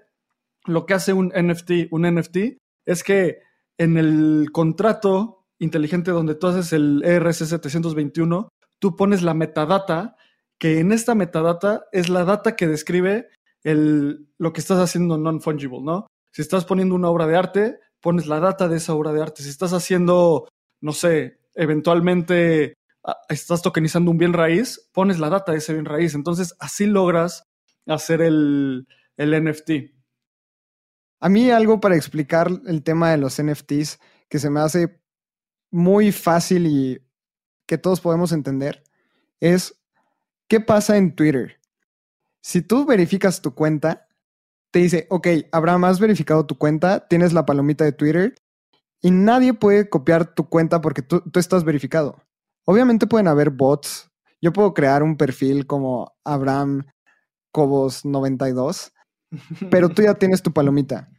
lo 0.66 0.86
que 0.86 0.94
hace 0.94 1.14
un 1.14 1.30
NFT, 1.30 1.92
un 1.92 2.04
NFT 2.04 2.38
es 2.86 3.04
que 3.04 3.40
en 3.78 3.98
el 3.98 4.50
contrato 4.52 5.46
inteligente 5.60 6.12
donde 6.12 6.36
tú 6.36 6.48
haces 6.48 6.74
el 6.74 7.02
ERC 7.04 7.34
721, 7.34 8.50
tú 8.80 8.96
pones 8.96 9.22
la 9.22 9.34
metadata, 9.34 10.16
que 10.58 10.80
en 10.80 10.92
esta 10.92 11.16
metadata 11.16 11.86
es 11.92 12.10
la 12.10 12.26
data 12.26 12.56
que 12.56 12.68
describe 12.68 13.30
el, 13.64 14.30
lo 14.38 14.54
que 14.54 14.62
estás 14.62 14.80
haciendo 14.80 15.18
non-fungible, 15.18 15.82
¿no? 15.82 16.08
Si 16.32 16.42
estás 16.42 16.66
poniendo 16.66 16.96
una 16.96 17.10
obra 17.10 17.28
de 17.28 17.38
arte, 17.38 17.80
pones 18.02 18.28
la 18.28 18.40
data 18.40 18.68
de 18.68 18.78
esa 18.78 18.94
obra 18.94 19.12
de 19.14 19.22
arte. 19.22 19.44
Si 19.44 19.50
estás 19.50 19.74
haciendo, 19.74 20.48
no 20.82 20.92
sé, 20.94 21.40
eventualmente 21.56 22.74
ah, 23.04 23.18
estás 23.30 23.62
tokenizando 23.62 24.12
un 24.12 24.18
bien 24.18 24.34
raíz, 24.34 24.90
pones 24.94 25.20
la 25.20 25.30
data 25.30 25.52
de 25.52 25.58
ese 25.58 25.74
bien 25.74 25.86
raíz. 25.86 26.16
Entonces, 26.16 26.56
así 26.60 26.86
logras 26.86 27.44
hacer 27.88 28.22
el, 28.22 28.88
el 29.18 29.44
NFT. 29.44 29.99
A 31.20 31.30
mí 31.30 31.52
algo 31.52 31.80
para 31.80 31.96
explicar 31.96 32.50
el 32.66 32.84
tema 32.84 33.12
de 33.12 33.18
los 33.18 33.42
NFTs 33.42 34.00
que 34.30 34.40
se 34.40 34.50
me 34.50 34.62
hace 34.62 35.02
muy 35.72 36.12
fácil 36.12 36.68
y 36.68 37.02
que 37.66 37.78
todos 37.78 38.02
podemos 38.02 38.32
entender 38.32 38.84
es 39.40 39.80
qué 40.48 40.60
pasa 40.60 40.98
en 40.98 41.16
Twitter. 41.16 41.60
Si 42.42 42.62
tú 42.62 42.86
verificas 42.86 43.42
tu 43.42 43.54
cuenta, 43.54 44.08
te 44.72 44.80
dice, 44.80 45.08
ok, 45.10 45.28
Abraham, 45.52 45.86
has 45.86 46.00
verificado 46.00 46.46
tu 46.46 46.58
cuenta, 46.58 47.08
tienes 47.08 47.34
la 47.34 47.46
palomita 47.46 47.84
de 47.84 47.92
Twitter 47.92 48.36
y 49.02 49.12
nadie 49.12 49.54
puede 49.54 49.90
copiar 49.90 50.34
tu 50.34 50.48
cuenta 50.48 50.82
porque 50.82 51.02
tú, 51.02 51.24
estás 51.36 51.64
verificado. 51.64 52.22
Obviamente 52.66 53.08
pueden 53.08 53.28
haber 53.28 53.50
bots. 53.50 54.10
Yo 54.42 54.54
puedo 54.54 54.74
crear 54.74 55.04
un 55.04 55.18
perfil 55.18 55.68
como 55.68 56.14
Abraham 56.24 56.86
Cobos 57.52 58.06
92, 58.06 58.94
pero 59.70 59.90
tú 59.90 60.02
ya 60.02 60.14
tienes 60.14 60.42
tu 60.42 60.54
palomita. 60.54 61.10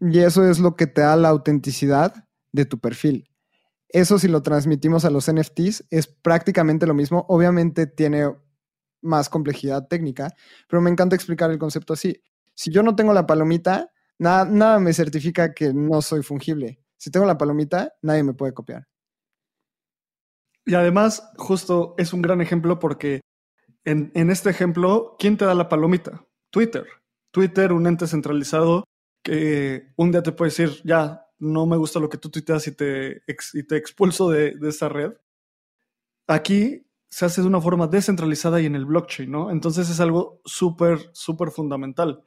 Y 0.00 0.18
eso 0.18 0.48
es 0.48 0.58
lo 0.58 0.76
que 0.76 0.86
te 0.86 1.00
da 1.00 1.16
la 1.16 1.28
autenticidad 1.28 2.26
de 2.52 2.64
tu 2.64 2.78
perfil. 2.78 3.28
Eso 3.88 4.18
si 4.18 4.28
lo 4.28 4.42
transmitimos 4.42 5.04
a 5.04 5.10
los 5.10 5.32
NFTs 5.32 5.86
es 5.90 6.06
prácticamente 6.06 6.86
lo 6.86 6.94
mismo. 6.94 7.24
Obviamente 7.28 7.86
tiene 7.86 8.30
más 9.00 9.28
complejidad 9.28 9.86
técnica, 9.88 10.34
pero 10.68 10.82
me 10.82 10.90
encanta 10.90 11.16
explicar 11.16 11.50
el 11.50 11.58
concepto 11.58 11.92
así. 11.92 12.22
Si 12.54 12.70
yo 12.70 12.82
no 12.82 12.96
tengo 12.96 13.12
la 13.12 13.26
palomita, 13.26 13.90
nada, 14.18 14.44
nada 14.44 14.80
me 14.80 14.92
certifica 14.92 15.54
que 15.54 15.72
no 15.72 16.02
soy 16.02 16.22
fungible. 16.22 16.80
Si 16.96 17.10
tengo 17.10 17.26
la 17.26 17.38
palomita, 17.38 17.94
nadie 18.02 18.22
me 18.22 18.34
puede 18.34 18.54
copiar. 18.54 18.88
Y 20.64 20.74
además, 20.74 21.30
justo 21.36 21.94
es 21.96 22.12
un 22.12 22.22
gran 22.22 22.40
ejemplo 22.40 22.78
porque 22.78 23.20
en, 23.84 24.10
en, 24.14 24.30
este 24.30 24.50
ejemplo, 24.50 25.14
¿quién 25.18 25.36
te 25.36 25.44
da 25.44 25.54
la 25.54 25.68
palomita? 25.68 26.26
Twitter. 26.50 26.84
Twitter, 27.36 27.70
un 27.74 27.86
ente 27.86 28.06
centralizado 28.06 28.84
que 29.22 29.92
un 29.96 30.10
día 30.10 30.22
te 30.22 30.32
puede 30.32 30.48
decir, 30.48 30.80
ya, 30.84 31.26
no 31.38 31.66
me 31.66 31.76
gusta 31.76 32.00
lo 32.00 32.08
que 32.08 32.16
tú 32.16 32.30
tuiteas 32.30 32.66
y 32.66 32.72
te, 32.72 33.22
expulso 33.76 34.30
de, 34.30 34.54
de 34.54 34.70
esa 34.70 34.88
red. 34.88 35.12
Aquí 36.26 36.86
se 37.10 37.26
hace 37.26 37.42
de 37.42 37.46
una 37.46 37.60
forma 37.60 37.88
descentralizada 37.88 38.58
y 38.58 38.64
en 38.64 38.74
el 38.74 38.86
blockchain, 38.86 39.30
¿no? 39.30 39.50
Entonces 39.50 39.90
es 39.90 40.00
algo 40.00 40.40
súper, 40.46 41.10
súper 41.12 41.50
fundamental. 41.50 42.26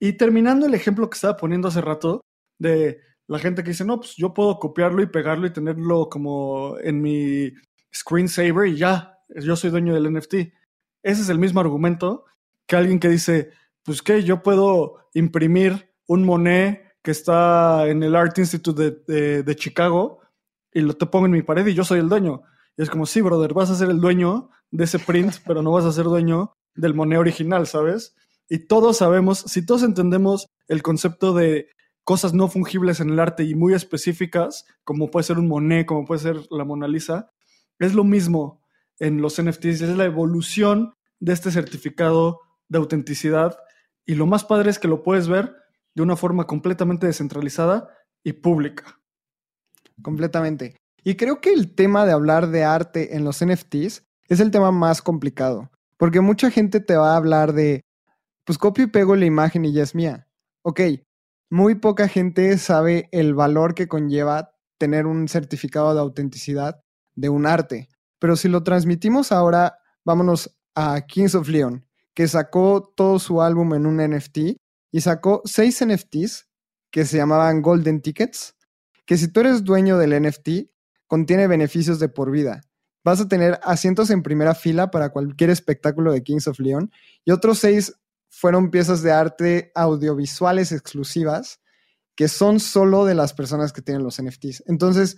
Y 0.00 0.14
terminando 0.14 0.66
el 0.66 0.74
ejemplo 0.74 1.08
que 1.08 1.14
estaba 1.14 1.36
poniendo 1.36 1.68
hace 1.68 1.80
rato 1.80 2.20
de 2.58 2.98
la 3.28 3.38
gente 3.38 3.62
que 3.62 3.70
dice, 3.70 3.84
no, 3.84 4.00
pues 4.00 4.16
yo 4.16 4.34
puedo 4.34 4.58
copiarlo 4.58 5.00
y 5.00 5.06
pegarlo 5.06 5.46
y 5.46 5.52
tenerlo 5.52 6.08
como 6.08 6.76
en 6.80 7.00
mi 7.00 7.52
screensaver 7.94 8.66
y 8.66 8.78
ya, 8.78 9.16
yo 9.28 9.54
soy 9.54 9.70
dueño 9.70 9.94
del 9.94 10.12
NFT. 10.12 10.34
Ese 11.04 11.22
es 11.22 11.28
el 11.28 11.38
mismo 11.38 11.60
argumento 11.60 12.24
que 12.66 12.74
alguien 12.74 12.98
que 12.98 13.08
dice, 13.08 13.52
pues 13.84 14.02
que 14.02 14.22
yo 14.22 14.42
puedo 14.42 15.08
imprimir 15.14 15.92
un 16.06 16.24
Monet 16.24 16.82
que 17.02 17.10
está 17.10 17.88
en 17.88 18.02
el 18.02 18.14
Art 18.14 18.36
Institute 18.38 19.02
de, 19.06 19.56
Chicago 19.56 20.20
y 20.72 20.80
lo 20.80 20.94
te 20.94 21.06
pongo 21.06 21.26
en 21.26 21.32
mi 21.32 21.42
pared 21.42 21.66
y 21.66 21.74
yo 21.74 21.84
soy 21.84 22.00
el 22.00 22.08
dueño. 22.08 22.42
Y 22.76 22.82
es 22.82 22.90
como, 22.90 23.06
sí, 23.06 23.20
brother, 23.20 23.54
vas 23.54 23.70
a 23.70 23.74
ser 23.74 23.90
el 23.90 24.00
dueño 24.00 24.50
de 24.70 24.84
ese 24.84 24.98
print, 24.98 25.34
pero 25.46 25.62
no 25.62 25.72
vas 25.72 25.84
a 25.84 25.92
ser 25.92 26.04
dueño 26.04 26.52
del 26.74 26.94
Monet 26.94 27.18
original, 27.18 27.66
¿sabes? 27.66 28.14
Y 28.48 28.66
todos 28.66 28.98
sabemos, 28.98 29.38
si 29.38 29.64
todos 29.64 29.82
entendemos 29.82 30.46
el 30.68 30.82
concepto 30.82 31.32
de 31.32 31.68
cosas 32.04 32.34
no 32.34 32.48
fungibles 32.48 33.00
en 33.00 33.10
el 33.10 33.20
arte 33.20 33.44
y 33.44 33.54
muy 33.54 33.74
específicas, 33.74 34.66
como 34.84 35.10
puede 35.10 35.24
ser 35.24 35.38
un 35.38 35.48
Monet, 35.48 35.86
como 35.86 36.04
puede 36.04 36.20
ser 36.20 36.36
la 36.50 36.64
Mona 36.64 36.88
Lisa, 36.88 37.30
es 37.78 37.94
lo 37.94 38.04
mismo 38.04 38.62
en 38.98 39.22
los 39.22 39.40
NFTs, 39.40 39.80
es 39.80 39.96
la 39.96 40.04
evolución 40.04 40.94
de 41.18 41.32
este 41.32 41.50
certificado 41.50 42.40
de 42.68 42.78
autenticidad. 42.78 43.58
Y 44.06 44.14
lo 44.14 44.26
más 44.26 44.44
padre 44.44 44.70
es 44.70 44.78
que 44.78 44.88
lo 44.88 45.02
puedes 45.02 45.28
ver 45.28 45.54
de 45.94 46.02
una 46.02 46.16
forma 46.16 46.46
completamente 46.46 47.06
descentralizada 47.06 47.88
y 48.22 48.32
pública. 48.34 49.00
Completamente. 50.02 50.76
Y 51.02 51.16
creo 51.16 51.40
que 51.40 51.52
el 51.52 51.74
tema 51.74 52.06
de 52.06 52.12
hablar 52.12 52.48
de 52.48 52.64
arte 52.64 53.16
en 53.16 53.24
los 53.24 53.44
NFTs 53.44 54.04
es 54.28 54.40
el 54.40 54.50
tema 54.50 54.70
más 54.70 55.02
complicado, 55.02 55.70
porque 55.96 56.20
mucha 56.20 56.50
gente 56.50 56.80
te 56.80 56.96
va 56.96 57.14
a 57.14 57.16
hablar 57.16 57.52
de, 57.52 57.82
pues 58.44 58.58
copio 58.58 58.84
y 58.84 58.88
pego 58.88 59.16
la 59.16 59.24
imagen 59.24 59.64
y 59.64 59.72
ya 59.72 59.82
es 59.82 59.94
mía. 59.94 60.28
Ok, 60.62 60.80
muy 61.50 61.74
poca 61.74 62.06
gente 62.06 62.56
sabe 62.58 63.08
el 63.12 63.34
valor 63.34 63.74
que 63.74 63.88
conlleva 63.88 64.52
tener 64.78 65.06
un 65.06 65.28
certificado 65.28 65.94
de 65.94 66.00
autenticidad 66.00 66.80
de 67.14 67.28
un 67.28 67.46
arte. 67.46 67.88
Pero 68.18 68.36
si 68.36 68.48
lo 68.48 68.62
transmitimos 68.62 69.32
ahora, 69.32 69.78
vámonos 70.04 70.56
a 70.74 71.00
Kings 71.02 71.34
of 71.34 71.48
Leon, 71.48 71.86
que 72.14 72.28
sacó 72.28 72.92
todo 72.96 73.18
su 73.18 73.42
álbum 73.42 73.74
en 73.74 73.86
un 73.86 73.96
NFT 73.98 74.38
y 74.92 75.00
sacó 75.00 75.42
seis 75.44 75.84
NFTs 75.84 76.48
que 76.90 77.04
se 77.04 77.16
llamaban 77.16 77.62
Golden 77.62 78.02
Tickets, 78.02 78.56
que 79.06 79.16
si 79.16 79.28
tú 79.28 79.40
eres 79.40 79.64
dueño 79.64 79.98
del 79.98 80.20
NFT, 80.20 80.70
contiene 81.06 81.46
beneficios 81.46 81.98
de 81.98 82.08
por 82.08 82.30
vida. 82.30 82.62
Vas 83.04 83.20
a 83.20 83.28
tener 83.28 83.58
asientos 83.62 84.10
en 84.10 84.22
primera 84.22 84.54
fila 84.54 84.90
para 84.90 85.10
cualquier 85.10 85.50
espectáculo 85.50 86.12
de 86.12 86.22
Kings 86.22 86.48
of 86.48 86.60
Leon 86.60 86.92
y 87.24 87.30
otros 87.30 87.58
seis 87.58 87.94
fueron 88.28 88.70
piezas 88.70 89.02
de 89.02 89.12
arte 89.12 89.72
audiovisuales 89.74 90.72
exclusivas 90.72 91.60
que 92.14 92.28
son 92.28 92.60
solo 92.60 93.04
de 93.04 93.14
las 93.14 93.32
personas 93.32 93.72
que 93.72 93.82
tienen 93.82 94.04
los 94.04 94.22
NFTs. 94.22 94.64
Entonces, 94.66 95.16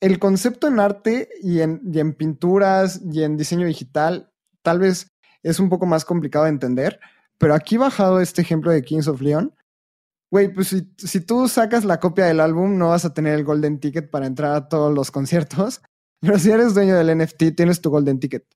el 0.00 0.18
concepto 0.18 0.66
en 0.66 0.80
arte 0.80 1.28
y 1.40 1.60
en, 1.60 1.80
y 1.84 2.00
en 2.00 2.14
pinturas 2.14 3.00
y 3.12 3.22
en 3.22 3.36
diseño 3.36 3.66
digital 3.66 4.32
tal 4.62 4.80
vez 4.80 5.08
es 5.42 5.60
un 5.60 5.68
poco 5.68 5.86
más 5.86 6.04
complicado 6.04 6.44
de 6.44 6.50
entender, 6.50 7.00
pero 7.38 7.54
aquí 7.54 7.76
bajado 7.76 8.20
este 8.20 8.42
ejemplo 8.42 8.70
de 8.70 8.82
Kings 8.82 9.08
of 9.08 9.20
Leon, 9.20 9.54
güey, 10.30 10.52
pues 10.52 10.68
si, 10.68 11.20
tú 11.20 11.48
sacas 11.48 11.84
la 11.84 11.98
copia 11.98 12.26
del 12.26 12.40
álbum, 12.40 12.78
no 12.78 12.88
vas 12.88 13.04
a 13.04 13.14
tener 13.14 13.34
el 13.34 13.44
Golden 13.44 13.80
Ticket 13.80 14.10
para 14.10 14.26
entrar 14.26 14.54
a 14.54 14.68
todos 14.68 14.94
los 14.94 15.10
conciertos. 15.10 15.80
Pero 16.20 16.38
si 16.38 16.50
eres 16.50 16.74
dueño 16.74 16.96
del 16.96 17.16
NFT, 17.16 17.56
tienes 17.56 17.80
tu 17.80 17.90
Golden 17.90 18.20
Ticket. 18.20 18.46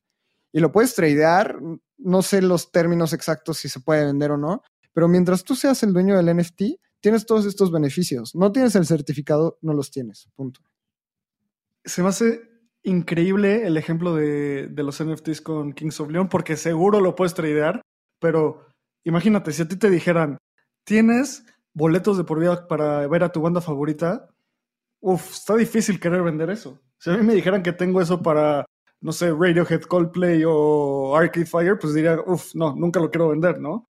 Y 0.52 0.60
lo 0.60 0.70
puedes 0.70 0.94
tradear, 0.94 1.58
no 1.96 2.22
sé 2.22 2.42
los 2.42 2.70
términos 2.70 3.12
exactos 3.12 3.58
si 3.58 3.68
se 3.68 3.80
puede 3.80 4.04
vender 4.04 4.30
o 4.30 4.36
no, 4.36 4.62
pero 4.92 5.08
mientras 5.08 5.42
tú 5.42 5.56
seas 5.56 5.82
el 5.82 5.92
dueño 5.92 6.16
del 6.16 6.36
NFT, 6.36 6.62
tienes 7.00 7.26
todos 7.26 7.46
estos 7.46 7.72
beneficios. 7.72 8.34
No 8.34 8.52
tienes 8.52 8.76
el 8.76 8.86
certificado, 8.86 9.58
no 9.62 9.72
los 9.72 9.90
tienes. 9.90 10.28
Punto. 10.36 10.60
Se 11.84 12.02
me 12.02 12.08
hace 12.08 12.53
increíble 12.84 13.66
el 13.66 13.76
ejemplo 13.76 14.14
de, 14.14 14.70
los 14.76 15.02
NFTs 15.02 15.40
con 15.40 15.72
Kings 15.72 16.00
of 16.00 16.10
Leon 16.10 16.28
porque 16.28 16.56
seguro 16.56 17.00
lo 17.00 17.14
puedes 17.14 17.34
tradear, 17.34 17.80
pero 18.20 18.66
Imagínate, 19.04 19.52
si 19.52 19.62
a 19.62 19.68
ti 19.68 19.76
te 19.76 19.90
dijeran, 19.90 20.38
tienes 20.84 21.44
boletos 21.74 22.16
de 22.16 22.24
por 22.24 22.40
vida 22.40 22.66
para 22.66 23.06
ver 23.06 23.22
a 23.22 23.30
tu 23.30 23.40
banda 23.42 23.60
favorita, 23.60 24.28
uff, 25.00 25.32
está 25.32 25.56
difícil 25.56 26.00
querer 26.00 26.22
vender 26.22 26.50
eso. 26.50 26.80
Si 26.98 27.10
a 27.10 27.16
mí 27.16 27.22
me 27.22 27.34
dijeran 27.34 27.62
que 27.62 27.72
tengo 27.72 28.00
eso 28.00 28.22
para, 28.22 28.64
no 29.00 29.12
sé, 29.12 29.30
Radiohead, 29.30 29.82
Coldplay 29.82 30.42
o 30.46 31.14
Arcade 31.16 31.46
Fire, 31.46 31.78
pues 31.78 31.92
diría, 31.94 32.18
uff, 32.26 32.54
no, 32.54 32.74
nunca 32.74 32.98
lo 32.98 33.10
quiero 33.10 33.28
vender, 33.28 33.60
¿no? 33.60 33.86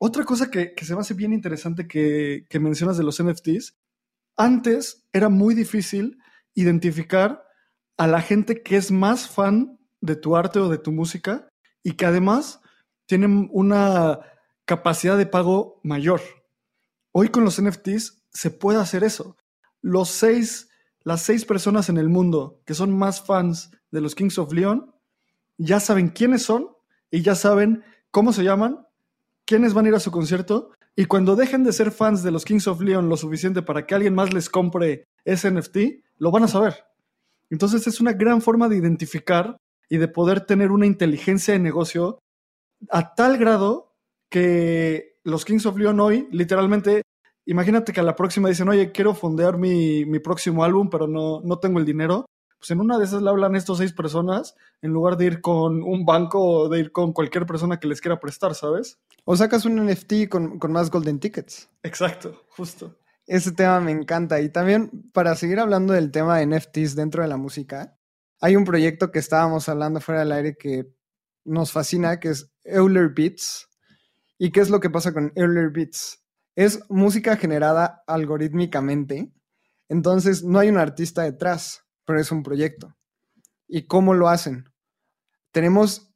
Otra 0.00 0.24
cosa 0.24 0.50
que, 0.50 0.74
se 0.80 0.94
me 0.94 1.00
hace 1.00 1.14
bien 1.14 1.32
interesante 1.32 1.88
que, 1.88 2.46
que 2.48 2.60
mencionas 2.60 2.96
de 2.96 3.04
los 3.04 3.20
NFTs, 3.22 3.74
antes 4.36 5.04
era 5.12 5.28
muy 5.28 5.54
difícil 5.54 6.18
identificar 6.54 7.43
a 7.96 8.06
la 8.06 8.20
gente 8.20 8.62
que 8.62 8.76
es 8.76 8.90
más 8.90 9.28
fan 9.28 9.78
de 10.00 10.16
tu 10.16 10.36
arte 10.36 10.58
o 10.58 10.68
de 10.68 10.78
tu 10.78 10.92
música 10.92 11.48
y 11.82 11.92
que 11.92 12.06
además 12.06 12.60
tienen 13.06 13.48
una 13.52 14.20
capacidad 14.64 15.16
de 15.16 15.26
pago 15.26 15.80
mayor. 15.82 16.20
Hoy 17.12 17.28
con 17.28 17.44
los 17.44 17.60
NFTs 17.62 18.22
se 18.32 18.50
puede 18.50 18.80
hacer 18.80 19.04
eso. 19.04 19.36
Los 19.80 20.08
seis, 20.08 20.70
las 21.02 21.22
seis 21.22 21.44
personas 21.44 21.88
en 21.88 21.98
el 21.98 22.08
mundo 22.08 22.60
que 22.64 22.74
son 22.74 22.96
más 22.96 23.20
fans 23.24 23.70
de 23.90 24.00
los 24.00 24.14
Kings 24.14 24.38
of 24.38 24.52
Leon 24.52 24.94
ya 25.56 25.78
saben 25.78 26.08
quiénes 26.08 26.42
son 26.42 26.68
y 27.10 27.22
ya 27.22 27.34
saben 27.34 27.84
cómo 28.10 28.32
se 28.32 28.42
llaman, 28.42 28.86
quiénes 29.44 29.74
van 29.74 29.86
a 29.86 29.88
ir 29.90 29.94
a 29.94 30.00
su 30.00 30.10
concierto 30.10 30.72
y 30.96 31.04
cuando 31.06 31.36
dejen 31.36 31.64
de 31.64 31.72
ser 31.72 31.90
fans 31.90 32.22
de 32.22 32.30
los 32.30 32.44
Kings 32.44 32.66
of 32.66 32.80
Leon 32.80 33.08
lo 33.08 33.16
suficiente 33.16 33.62
para 33.62 33.86
que 33.86 33.94
alguien 33.94 34.14
más 34.14 34.32
les 34.32 34.48
compre 34.48 35.06
ese 35.24 35.50
NFT, 35.50 35.76
lo 36.18 36.30
van 36.30 36.44
a 36.44 36.48
saber. 36.48 36.84
Entonces 37.50 37.86
es 37.86 38.00
una 38.00 38.12
gran 38.12 38.40
forma 38.40 38.68
de 38.68 38.76
identificar 38.76 39.56
y 39.88 39.98
de 39.98 40.08
poder 40.08 40.40
tener 40.42 40.70
una 40.70 40.86
inteligencia 40.86 41.54
de 41.54 41.60
negocio 41.60 42.18
a 42.90 43.14
tal 43.14 43.38
grado 43.38 43.94
que 44.30 45.18
los 45.22 45.44
Kings 45.44 45.66
of 45.66 45.78
Leon 45.78 46.00
hoy, 46.00 46.28
literalmente, 46.32 47.02
imagínate 47.46 47.92
que 47.92 48.00
a 48.00 48.04
la 48.04 48.16
próxima 48.16 48.48
dicen, 48.48 48.68
oye, 48.68 48.92
quiero 48.92 49.14
fondear 49.14 49.58
mi, 49.58 50.04
próximo 50.20 50.64
álbum, 50.64 50.90
pero 50.90 51.06
no, 51.06 51.40
no 51.42 51.58
tengo 51.58 51.78
el 51.78 51.84
dinero. 51.84 52.26
Pues 52.58 52.70
en 52.70 52.80
una 52.80 52.98
de 52.98 53.04
esas 53.04 53.22
le 53.22 53.28
hablan 53.28 53.56
estos 53.56 53.78
seis 53.78 53.92
personas 53.92 54.54
en 54.80 54.92
lugar 54.92 55.16
de 55.18 55.26
ir 55.26 55.40
con 55.40 55.82
un 55.82 56.06
banco 56.06 56.40
o 56.40 56.68
de 56.68 56.80
ir 56.80 56.92
con 56.92 57.12
cualquier 57.12 57.44
persona 57.44 57.78
que 57.78 57.88
les 57.88 58.00
quiera 58.00 58.20
prestar, 58.20 58.54
¿sabes? 58.54 58.98
O 59.24 59.36
sacas 59.36 59.66
un 59.66 59.76
NFT 59.84 60.28
con, 60.30 60.58
con 60.58 60.72
más 60.72 60.90
golden 60.90 61.20
tickets. 61.20 61.68
Exacto, 61.82 62.42
justo. 62.48 62.96
Ese 63.26 63.52
tema 63.52 63.80
me 63.80 63.92
encanta. 63.92 64.40
Y 64.40 64.50
también 64.50 65.10
para 65.12 65.34
seguir 65.34 65.60
hablando 65.60 65.92
del 65.92 66.10
tema 66.10 66.38
de 66.38 66.46
NFTs 66.46 66.94
dentro 66.94 67.22
de 67.22 67.28
la 67.28 67.36
música, 67.36 67.96
hay 68.40 68.56
un 68.56 68.64
proyecto 68.64 69.10
que 69.10 69.18
estábamos 69.18 69.68
hablando 69.68 70.00
fuera 70.00 70.20
del 70.20 70.32
aire 70.32 70.56
que 70.56 70.92
nos 71.44 71.72
fascina, 71.72 72.20
que 72.20 72.30
es 72.30 72.52
Euler 72.64 73.10
Beats. 73.14 73.68
¿Y 74.38 74.50
qué 74.50 74.60
es 74.60 74.70
lo 74.70 74.80
que 74.80 74.90
pasa 74.90 75.12
con 75.12 75.32
Euler 75.34 75.70
Beats? 75.70 76.24
Es 76.56 76.80
música 76.88 77.36
generada 77.36 78.02
algorítmicamente, 78.06 79.32
entonces 79.88 80.44
no 80.44 80.58
hay 80.58 80.68
un 80.68 80.78
artista 80.78 81.22
detrás, 81.22 81.84
pero 82.04 82.20
es 82.20 82.30
un 82.30 82.42
proyecto. 82.42 82.96
¿Y 83.66 83.86
cómo 83.86 84.14
lo 84.14 84.28
hacen? 84.28 84.64
Tenemos 85.50 86.14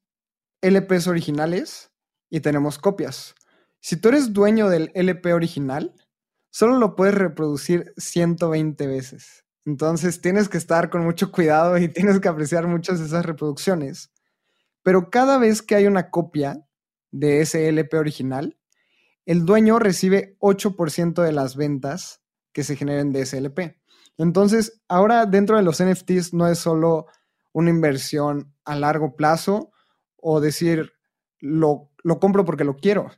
LPs 0.60 1.06
originales 1.06 1.90
y 2.30 2.40
tenemos 2.40 2.78
copias. 2.78 3.34
Si 3.80 3.96
tú 3.96 4.08
eres 4.08 4.32
dueño 4.32 4.68
del 4.68 4.90
LP 4.94 5.32
original, 5.32 5.94
solo 6.50 6.78
lo 6.78 6.96
puedes 6.96 7.14
reproducir 7.14 7.92
120 7.96 8.86
veces. 8.86 9.44
Entonces 9.64 10.20
tienes 10.20 10.48
que 10.48 10.58
estar 10.58 10.88
con 10.88 11.04
mucho 11.04 11.30
cuidado 11.30 11.76
y 11.78 11.88
tienes 11.92 12.20
que 12.20 12.28
apreciar 12.28 12.66
muchas 12.66 12.98
de 13.00 13.06
esas 13.06 13.26
reproducciones. 13.26 14.10
Pero 14.82 15.10
cada 15.10 15.38
vez 15.38 15.62
que 15.62 15.74
hay 15.74 15.86
una 15.86 16.10
copia 16.10 16.64
de 17.10 17.40
ese 17.40 17.68
LP 17.68 17.98
original, 17.98 18.58
el 19.26 19.44
dueño 19.44 19.78
recibe 19.78 20.36
8% 20.40 21.22
de 21.22 21.32
las 21.32 21.56
ventas 21.56 22.22
que 22.52 22.64
se 22.64 22.76
generen 22.76 23.12
de 23.12 23.22
ese 23.22 23.38
LP. 23.38 23.78
Entonces, 24.16 24.82
ahora 24.88 25.26
dentro 25.26 25.56
de 25.56 25.62
los 25.62 25.82
NFTs 25.82 26.32
no 26.32 26.48
es 26.48 26.58
solo 26.58 27.06
una 27.52 27.70
inversión 27.70 28.54
a 28.64 28.74
largo 28.74 29.16
plazo 29.16 29.70
o 30.16 30.40
decir, 30.40 30.92
lo, 31.40 31.90
lo 32.02 32.18
compro 32.18 32.44
porque 32.44 32.64
lo 32.64 32.76
quiero. 32.76 33.10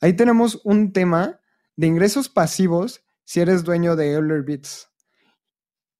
Ahí 0.00 0.14
tenemos 0.14 0.60
un 0.64 0.92
tema 0.92 1.40
de 1.78 1.86
ingresos 1.86 2.28
pasivos 2.28 3.04
si 3.24 3.38
eres 3.38 3.62
dueño 3.62 3.94
de 3.94 4.12
Euler 4.12 4.42
Beats. 4.42 4.90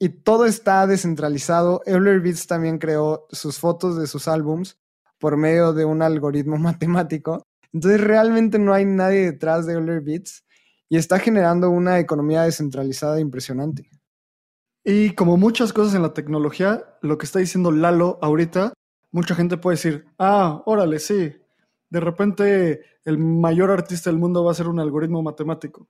Y 0.00 0.08
todo 0.08 0.44
está 0.44 0.85
descentralizado. 0.88 1.82
Euler 1.87 2.20
Beats 2.20 2.49
también 2.49 2.78
creó 2.78 3.28
sus 3.30 3.61
fotos 3.61 3.97
de 3.97 4.08
sus 4.08 4.26
álbums 4.26 4.80
por 5.18 5.37
medio 5.37 5.73
de 5.73 5.85
un 5.85 6.02
algoritmo 6.02 6.56
matemático. 6.58 7.44
Entonces 7.73 8.00
realmente 8.00 8.58
no 8.58 8.75
hay 8.75 8.87
nadie 8.87 9.30
detrás 9.30 9.66
de 9.66 9.75
Euler 9.75 10.00
Beats 10.00 10.44
y 10.88 10.97
está 10.97 11.20
generando 11.20 11.70
una 11.70 12.00
economía 12.00 12.42
descentralizada 12.42 13.20
impresionante. 13.20 13.88
Y 14.85 15.11
como 15.11 15.37
muchas 15.37 15.73
cosas 15.73 15.94
en 15.94 16.02
la 16.02 16.12
tecnología, 16.12 16.99
lo 17.02 17.18
que 17.18 17.26
está 17.26 17.38
diciendo 17.38 17.70
Lalo 17.70 18.18
ahorita, 18.20 18.73
mucha 19.12 19.37
gente 19.37 19.58
puede 19.58 19.76
decir, 19.76 20.06
ah, 20.18 20.61
órale, 20.66 20.99
sí, 20.99 21.37
de 21.90 22.00
repente 22.00 22.83
el 23.04 23.18
mayor 23.18 23.71
artista 23.71 24.11
del 24.11 24.18
mundo 24.18 24.45
va 24.45 24.52
a 24.52 24.54
ser 24.54 24.68
un 24.68 24.80
algoritmo 24.80 25.23
matemático. 25.23 25.88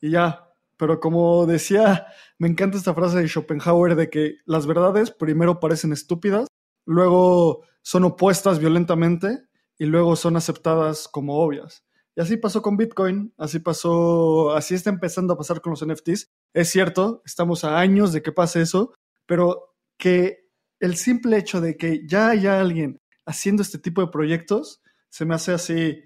Y 0.00 0.10
ya, 0.10 0.48
pero 0.76 1.00
como 1.00 1.46
decía, 1.46 2.06
me 2.38 2.48
encanta 2.48 2.78
esta 2.78 2.94
frase 2.94 3.18
de 3.18 3.28
Schopenhauer 3.28 3.94
de 3.96 4.10
que 4.10 4.36
las 4.44 4.66
verdades 4.66 5.10
primero 5.10 5.60
parecen 5.60 5.92
estúpidas, 5.92 6.48
luego 6.84 7.62
son 7.82 8.04
opuestas 8.04 8.58
violentamente 8.58 9.44
y 9.78 9.86
luego 9.86 10.16
son 10.16 10.36
aceptadas 10.36 11.08
como 11.08 11.38
obvias. 11.38 11.84
Y 12.14 12.20
así 12.22 12.36
pasó 12.38 12.62
con 12.62 12.76
Bitcoin, 12.76 13.34
así 13.36 13.58
pasó, 13.58 14.52
así 14.52 14.74
está 14.74 14.88
empezando 14.88 15.34
a 15.34 15.36
pasar 15.36 15.60
con 15.60 15.72
los 15.72 15.86
NFTs. 15.86 16.30
Es 16.54 16.70
cierto, 16.70 17.22
estamos 17.26 17.62
a 17.64 17.78
años 17.78 18.12
de 18.12 18.22
que 18.22 18.32
pase 18.32 18.62
eso, 18.62 18.94
pero 19.26 19.74
que 19.98 20.48
el 20.80 20.96
simple 20.96 21.36
hecho 21.36 21.60
de 21.60 21.76
que 21.76 22.06
ya 22.06 22.30
haya 22.30 22.58
alguien 22.58 23.00
haciendo 23.26 23.62
este 23.62 23.78
tipo 23.78 24.00
de 24.00 24.08
proyectos 24.08 24.82
se 25.16 25.24
me 25.24 25.34
hace 25.34 25.52
así 25.52 26.04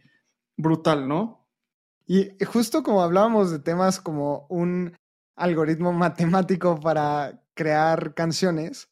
brutal, 0.56 1.08
¿no? 1.08 1.48
Y 2.06 2.28
justo 2.44 2.84
como 2.84 3.02
hablábamos 3.02 3.50
de 3.50 3.58
temas 3.58 4.00
como 4.00 4.46
un 4.48 4.96
algoritmo 5.34 5.92
matemático 6.04 6.78
para 6.78 7.42
crear 7.54 8.14
canciones, 8.14 8.88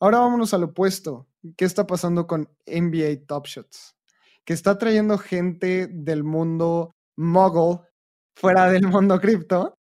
ahora 0.00 0.18
vámonos 0.18 0.52
al 0.52 0.64
opuesto. 0.64 1.28
¿Qué 1.56 1.64
está 1.64 1.86
pasando 1.86 2.26
con 2.26 2.48
NBA 2.66 3.24
Top 3.28 3.46
Shots? 3.46 3.94
Que 4.44 4.52
está 4.52 4.78
trayendo 4.78 5.16
gente 5.16 5.86
del 5.86 6.24
mundo 6.24 6.96
mogul 7.16 7.82
fuera 8.34 8.68
del 8.68 8.88
mundo 8.88 9.20
cripto 9.20 9.78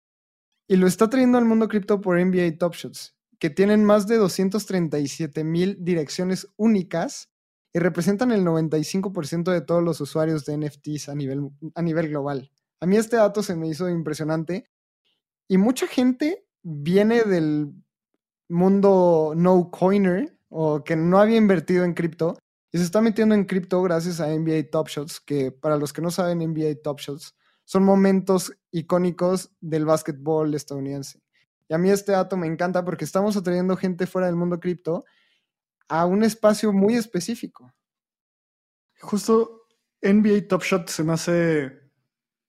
y 0.68 0.76
lo 0.76 0.86
está 0.86 1.10
trayendo 1.10 1.38
al 1.38 1.46
mundo 1.46 1.66
cripto 1.66 2.00
por 2.00 2.24
NBA 2.24 2.58
Top 2.58 2.74
Shots, 2.74 3.16
que 3.40 3.50
tienen 3.50 3.84
más 3.84 4.06
de 4.06 4.18
237 4.18 5.42
mil 5.42 5.78
direcciones 5.80 6.48
únicas 6.56 7.33
y 7.74 7.80
representan 7.80 8.30
el 8.30 8.44
95% 8.44 9.50
de 9.50 9.60
todos 9.60 9.82
los 9.82 10.00
usuarios 10.00 10.44
de 10.44 10.56
NFTs 10.56 11.08
a 11.08 11.14
nivel, 11.16 11.50
a 11.74 11.82
nivel 11.82 12.08
global. 12.08 12.50
A 12.80 12.86
mí 12.86 12.96
este 12.96 13.16
dato 13.16 13.42
se 13.42 13.56
me 13.56 13.66
hizo 13.66 13.90
impresionante 13.90 14.70
y 15.48 15.58
mucha 15.58 15.88
gente 15.88 16.46
viene 16.62 17.24
del 17.24 17.72
mundo 18.48 19.32
no 19.36 19.70
coiner 19.72 20.38
o 20.48 20.84
que 20.84 20.94
no 20.94 21.18
había 21.18 21.36
invertido 21.36 21.84
en 21.84 21.94
cripto 21.94 22.38
y 22.70 22.78
se 22.78 22.84
está 22.84 23.00
metiendo 23.00 23.34
en 23.34 23.44
cripto 23.44 23.82
gracias 23.82 24.20
a 24.20 24.28
NBA 24.28 24.70
Top 24.70 24.88
Shots, 24.88 25.20
que 25.20 25.50
para 25.50 25.76
los 25.76 25.92
que 25.92 26.00
no 26.02 26.12
saben 26.12 26.38
NBA 26.38 26.76
Top 26.82 27.00
Shots 27.00 27.34
son 27.64 27.82
momentos 27.82 28.52
icónicos 28.70 29.50
del 29.60 29.84
básquetbol 29.84 30.54
estadounidense. 30.54 31.20
Y 31.68 31.74
a 31.74 31.78
mí 31.78 31.90
este 31.90 32.12
dato 32.12 32.36
me 32.36 32.46
encanta 32.46 32.84
porque 32.84 33.04
estamos 33.04 33.36
atrayendo 33.36 33.76
gente 33.76 34.06
fuera 34.06 34.28
del 34.28 34.36
mundo 34.36 34.60
cripto 34.60 35.04
a 35.88 36.06
un 36.06 36.22
espacio 36.24 36.72
muy 36.72 36.94
específico. 36.94 37.72
Justo 39.00 39.66
NBA 40.02 40.48
Top 40.48 40.62
Shot 40.62 40.88
se 40.88 41.04
me 41.04 41.12
hace 41.12 41.72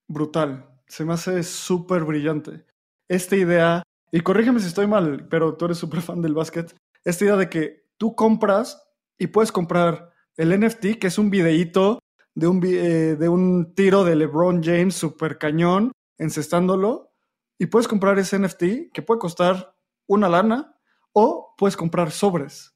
brutal, 0.07 0.69
se 0.87 1.05
me 1.05 1.13
hace 1.13 1.43
súper 1.43 2.03
brillante. 2.03 2.65
Esta 3.07 3.35
idea, 3.35 3.83
y 4.11 4.21
corrígeme 4.21 4.59
si 4.59 4.67
estoy 4.67 4.87
mal, 4.87 5.27
pero 5.29 5.55
tú 5.55 5.65
eres 5.65 5.77
súper 5.77 6.01
fan 6.01 6.21
del 6.21 6.33
básquet, 6.33 6.75
esta 7.03 7.25
idea 7.25 7.35
de 7.35 7.49
que 7.49 7.85
tú 7.97 8.15
compras 8.15 8.81
y 9.17 9.27
puedes 9.27 9.51
comprar 9.51 10.11
el 10.37 10.59
NFT, 10.59 10.99
que 10.99 11.07
es 11.07 11.17
un 11.17 11.29
videíto 11.29 11.99
de 12.33 12.47
un, 12.47 12.61
eh, 12.65 13.15
de 13.15 13.29
un 13.29 13.73
tiro 13.73 14.03
de 14.03 14.15
LeBron 14.15 14.61
James 14.61 14.95
súper 14.95 15.37
cañón, 15.37 15.91
encestándolo, 16.17 17.11
y 17.57 17.67
puedes 17.67 17.87
comprar 17.87 18.19
ese 18.19 18.37
NFT 18.37 18.91
que 18.93 19.01
puede 19.01 19.19
costar 19.19 19.75
una 20.07 20.27
lana 20.27 20.77
o 21.13 21.53
puedes 21.57 21.77
comprar 21.77 22.11
sobres 22.11 22.74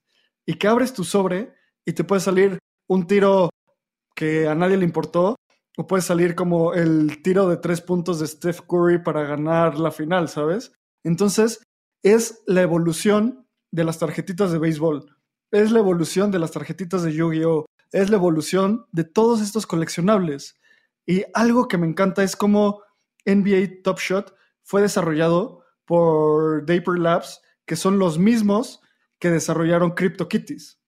y 0.49 0.55
que 0.55 0.67
abres 0.67 0.95
tu 0.95 1.03
sobre 1.03 1.53
y 1.85 1.93
te 1.93 2.03
puede 2.03 2.21
salir 2.21 2.57
un 2.87 3.05
tiro 3.05 3.51
que 4.15 4.47
a 4.47 4.55
nadie 4.55 4.77
le 4.77 4.83
importó, 4.83 5.35
o 5.77 5.85
puede 5.85 6.01
salir 6.01 6.33
como 6.33 6.73
el 6.73 7.21
tiro 7.21 7.47
de 7.47 7.57
tres 7.57 7.81
puntos 7.81 8.19
de 8.19 8.25
Steph 8.25 8.61
Curry 8.61 9.03
para 9.03 9.25
ganar 9.25 9.77
la 9.77 9.91
final, 9.91 10.27
¿sabes? 10.27 10.71
Entonces, 11.03 11.61
es 12.01 12.41
la 12.47 12.63
evolución 12.63 13.47
de 13.71 13.83
las 13.83 13.99
tarjetitas 13.99 14.51
de 14.51 14.57
béisbol, 14.57 15.15
es 15.51 15.71
la 15.71 15.77
evolución 15.77 16.31
de 16.31 16.39
las 16.39 16.49
tarjetitas 16.49 17.03
de 17.03 17.13
Yu-Gi-Oh!, 17.13 17.67
es 17.91 18.09
la 18.09 18.15
evolución 18.15 18.87
de 18.91 19.03
todos 19.03 19.41
estos 19.41 19.67
coleccionables. 19.67 20.55
Y 21.05 21.25
algo 21.35 21.67
que 21.67 21.77
me 21.77 21.85
encanta 21.85 22.23
es 22.23 22.35
cómo 22.35 22.81
NBA 23.23 23.83
Top 23.83 23.99
Shot 23.99 24.33
fue 24.63 24.81
desarrollado 24.81 25.63
por 25.85 26.65
Dapper 26.65 26.97
Labs, 26.97 27.39
que 27.67 27.75
son 27.75 27.99
los 27.99 28.17
mismos 28.17 28.81
que 29.19 29.29
desarrollaron 29.29 29.91
CryptoKitties. 29.91 30.79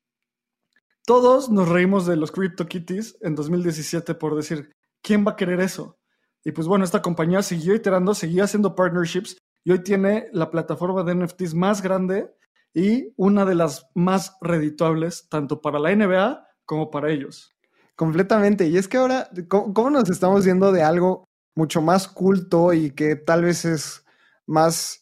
Todos 1.06 1.50
nos 1.50 1.68
reímos 1.68 2.06
de 2.06 2.16
los 2.16 2.32
CryptoKitties 2.32 3.18
en 3.22 3.36
2017 3.36 4.16
por 4.16 4.36
decir, 4.36 4.76
¿quién 5.02 5.26
va 5.26 5.32
a 5.32 5.36
querer 5.36 5.60
eso? 5.60 6.00
Y 6.44 6.52
pues 6.52 6.68
bueno, 6.68 6.86
esta 6.86 7.02
compañía 7.02 7.42
siguió 7.44 7.76
iterando, 7.76 8.14
seguía 8.14 8.46
haciendo 8.46 8.76
partnerships 8.76 9.38
y 9.64 9.72
hoy 9.72 9.84
tiene 9.84 10.28
la 10.32 10.50
plataforma 10.50 11.04
de 11.04 11.16
NFTs 11.16 11.54
más 11.54 11.82
grande 11.82 12.34
y 12.74 13.14
una 13.18 13.46
de 13.46 13.56
las 13.56 13.88
más 13.94 14.38
redituables 14.42 15.28
tanto 15.30 15.62
para 15.62 15.80
la 15.80 15.96
NBA 15.96 16.48
como 16.66 16.90
para 16.90 17.12
ellos. 17.12 17.54
Completamente. 17.96 18.68
Y 18.68 18.78
es 18.78 18.88
que 18.88 18.98
ahora, 18.98 19.30
¿cómo, 19.48 19.90
nos 19.90 20.10
estamos 20.10 20.46
viendo 20.46 20.72
de 20.72 20.82
algo 20.82 21.26
mucho 21.56 21.82
más 21.82 22.08
culto 22.08 22.74
y 22.74 22.92
que 22.92 23.16
tal 23.16 23.44
vez 23.44 23.66
es 23.66 24.06
más 24.48 25.01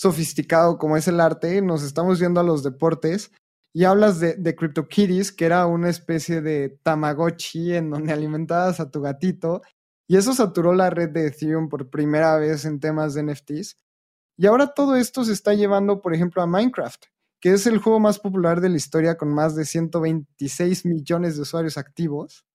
sofisticado 0.00 0.78
como 0.78 0.96
es 0.96 1.08
el 1.08 1.20
arte, 1.20 1.60
nos 1.60 1.82
estamos 1.82 2.18
viendo 2.18 2.40
a 2.40 2.42
los 2.42 2.62
deportes 2.62 3.32
y 3.70 3.84
hablas 3.84 4.18
de, 4.18 4.34
de 4.34 4.56
CryptoKitties, 4.56 5.30
que 5.30 5.44
era 5.44 5.66
una 5.66 5.90
especie 5.90 6.40
de 6.40 6.70
Tamagotchi 6.82 7.74
en 7.74 7.90
donde 7.90 8.12
alimentabas 8.14 8.80
a 8.80 8.90
tu 8.90 9.02
gatito, 9.02 9.60
y 10.08 10.16
eso 10.16 10.32
saturó 10.32 10.72
la 10.72 10.88
red 10.88 11.10
de 11.10 11.26
Ethereum 11.26 11.68
por 11.68 11.90
primera 11.90 12.34
vez 12.38 12.64
en 12.64 12.80
temas 12.80 13.12
de 13.12 13.24
NFTs. 13.24 13.78
Y 14.38 14.46
ahora 14.46 14.68
todo 14.68 14.96
esto 14.96 15.22
se 15.22 15.34
está 15.34 15.52
llevando, 15.52 16.00
por 16.00 16.14
ejemplo, 16.14 16.40
a 16.40 16.46
Minecraft, 16.46 17.04
que 17.38 17.52
es 17.52 17.66
el 17.66 17.76
juego 17.76 18.00
más 18.00 18.18
popular 18.18 18.62
de 18.62 18.70
la 18.70 18.78
historia 18.78 19.18
con 19.18 19.28
más 19.28 19.54
de 19.54 19.66
126 19.66 20.86
millones 20.86 21.36
de 21.36 21.42
usuarios 21.42 21.76
activos. 21.76 22.46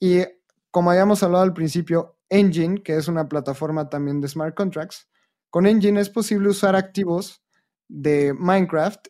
Y 0.00 0.24
como 0.72 0.90
habíamos 0.90 1.22
hablado 1.22 1.44
al 1.44 1.54
principio, 1.54 2.18
Engine, 2.28 2.82
que 2.82 2.96
es 2.96 3.06
una 3.06 3.28
plataforma 3.28 3.88
también 3.88 4.20
de 4.20 4.26
smart 4.26 4.56
contracts, 4.56 5.06
con 5.50 5.66
Engine 5.66 6.00
es 6.00 6.10
posible 6.10 6.48
usar 6.48 6.76
activos 6.76 7.42
de 7.88 8.34
Minecraft 8.34 9.08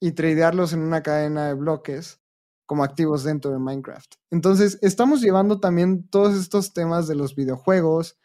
y 0.00 0.12
tradearlos 0.12 0.72
en 0.72 0.80
una 0.80 1.02
cadena 1.02 1.48
de 1.48 1.54
bloques 1.54 2.20
como 2.66 2.84
activos 2.84 3.24
dentro 3.24 3.50
de 3.50 3.58
Minecraft. 3.58 4.14
Entonces, 4.30 4.78
estamos 4.82 5.20
llevando 5.20 5.60
también 5.60 6.08
todos 6.08 6.36
estos 6.36 6.72
temas 6.72 7.06
de 7.06 7.14
los 7.14 7.34
videojuegos. 7.34 8.18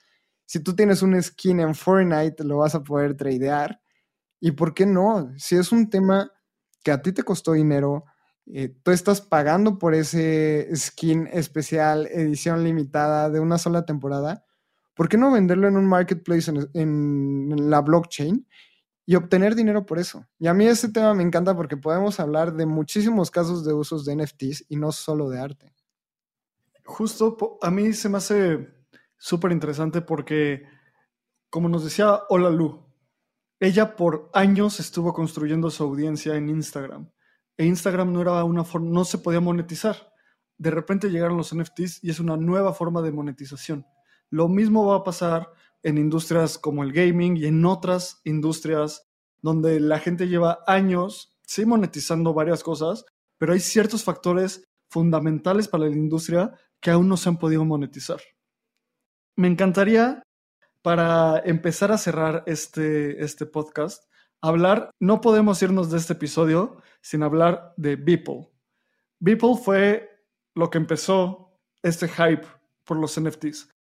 Si 0.46 0.60
tú 0.60 0.76
tienes 0.76 1.02
un 1.02 1.22
skin 1.22 1.60
en 1.60 1.76
Fortnite, 1.76 2.44
lo 2.44 2.58
vas 2.58 2.76
a 2.76 2.84
poder 2.84 3.16
tradear. 3.16 3.82
¿Y 4.40 4.52
por 4.52 4.74
qué 4.74 4.86
no? 4.86 5.32
Si 5.38 5.56
es 5.56 5.72
un 5.72 5.90
tema 5.90 6.32
que 6.84 6.92
a 6.92 7.02
ti 7.02 7.12
te 7.12 7.24
costó 7.24 7.54
dinero, 7.54 8.06
eh, 8.48 8.76
tú 8.84 8.92
estás 8.92 9.22
pagando 9.22 9.78
por 9.78 9.94
ese 9.94 10.68
skin 10.76 11.28
especial, 11.32 12.08
edición 12.08 12.64
limitada 12.64 13.30
de 13.30 13.40
una 13.40 13.60
sola 13.60 13.86
temporada, 13.86 14.44
¿por 15.02 15.10
qué 15.10 15.18
no 15.18 15.32
venderlo 15.32 15.68
en 15.68 15.78
un 15.78 15.88
marketplace 15.88 16.54
en, 16.76 17.72
la 17.72 17.82
blockchain 17.82 18.48
y 19.04 19.16
obtener 19.16 19.56
dinero 19.56 19.84
por 19.84 19.98
eso? 19.98 20.28
Y 20.38 20.46
a 20.46 20.54
mí 20.54 20.68
ese 20.68 20.90
tema 20.90 21.16
me 21.16 21.24
encanta 21.24 21.56
porque 21.56 21.76
podemos 21.76 22.20
hablar 22.20 22.54
de 22.54 22.68
muchísimos 22.68 23.32
casos 23.32 23.66
de 23.66 23.74
usos 23.74 24.06
de 24.06 24.16
NFTs 24.16 24.66
y 24.70 24.76
no 24.76 24.92
solo 24.92 25.28
de 25.28 25.40
arte. 25.40 25.74
Justo 26.86 27.58
a 27.64 27.72
mí 27.72 27.94
se 27.94 28.10
me 28.10 28.20
hace 28.20 28.76
súper 29.18 29.52
interesante 29.52 30.02
porque, 30.02 30.68
como 31.50 31.68
nos 31.68 31.84
decía 31.84 32.20
Hola 32.30 32.52
Lu, 32.52 32.86
ella 33.60 33.96
por 33.96 34.30
años 34.36 34.80
estuvo 34.80 35.16
construyendo 35.16 35.72
su 35.72 35.84
audiencia 35.84 36.36
en 36.36 36.48
Instagram 36.48 37.10
e 37.58 37.66
Instagram 37.66 38.14
no 38.14 38.22
era 38.22 38.44
una 38.44 38.64
forma, 38.64 38.92
no 38.92 39.04
se 39.04 39.18
podía 39.18 39.40
monetizar. 39.40 40.14
De 40.60 40.70
repente 40.70 41.10
llegaron 41.10 41.38
los 41.38 41.56
NFTs 41.56 42.04
y 42.04 42.12
es 42.12 42.20
una 42.20 42.38
nueva 42.38 42.72
forma 42.72 43.02
de 43.02 43.12
monetización. 43.12 43.84
Lo 44.32 44.48
mismo 44.48 44.88
va 44.88 44.98
a 44.98 45.04
pasar 45.04 45.52
en 45.84 45.98
industrias 45.98 46.58
como 46.58 46.84
el 46.84 46.94
gaming 46.94 47.38
y 47.38 47.46
en 47.46 47.64
otras 47.66 48.22
industrias 48.24 49.08
donde 49.42 49.80
la 49.80 50.00
gente 50.00 50.28
lleva 50.28 50.64
años, 50.68 51.38
sí, 51.46 51.66
monetizando 51.66 52.34
varias 52.34 52.64
cosas, 52.64 53.06
pero 53.38 53.54
hay 53.54 53.60
ciertos 53.60 54.04
factores 54.04 54.64
fundamentales 54.90 55.68
para 55.68 55.86
la 55.86 55.96
industria 55.96 56.54
que 56.80 56.92
aún 56.92 57.08
no 57.08 57.18
se 57.18 57.30
han 57.30 57.38
podido 57.38 57.66
monetizar. 57.66 58.22
Me 59.36 59.48
encantaría, 59.48 60.24
para 60.82 61.40
empezar 61.46 61.92
a 61.92 61.98
cerrar 61.98 62.44
este, 62.48 63.24
este 63.24 63.46
podcast, 63.46 64.04
hablar, 64.42 64.92
no 65.00 65.22
podemos 65.22 65.62
irnos 65.62 65.92
de 65.92 65.98
este 65.98 66.14
episodio 66.14 66.82
sin 67.02 67.24
hablar 67.24 67.74
de 67.78 67.96
Beeple. 67.96 68.50
Beeple 69.20 69.56
fue 69.64 70.10
lo 70.56 70.70
que 70.70 70.78
empezó 70.78 71.60
este 71.84 72.08
hype 72.08 72.46
por 72.84 72.98
los 72.98 73.20
NFTs. 73.20 73.71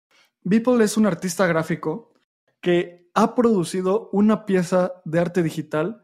Beeple 0.43 0.83
es 0.83 0.97
un 0.97 1.05
artista 1.05 1.47
gráfico 1.47 2.13
que 2.61 3.09
ha 3.13 3.35
producido 3.35 4.09
una 4.11 4.45
pieza 4.45 4.93
de 5.05 5.19
arte 5.19 5.43
digital 5.43 6.03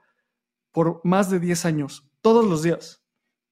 por 0.71 1.01
más 1.03 1.29
de 1.29 1.39
10 1.39 1.65
años, 1.65 2.11
todos 2.21 2.45
los 2.45 2.63
días. 2.63 3.03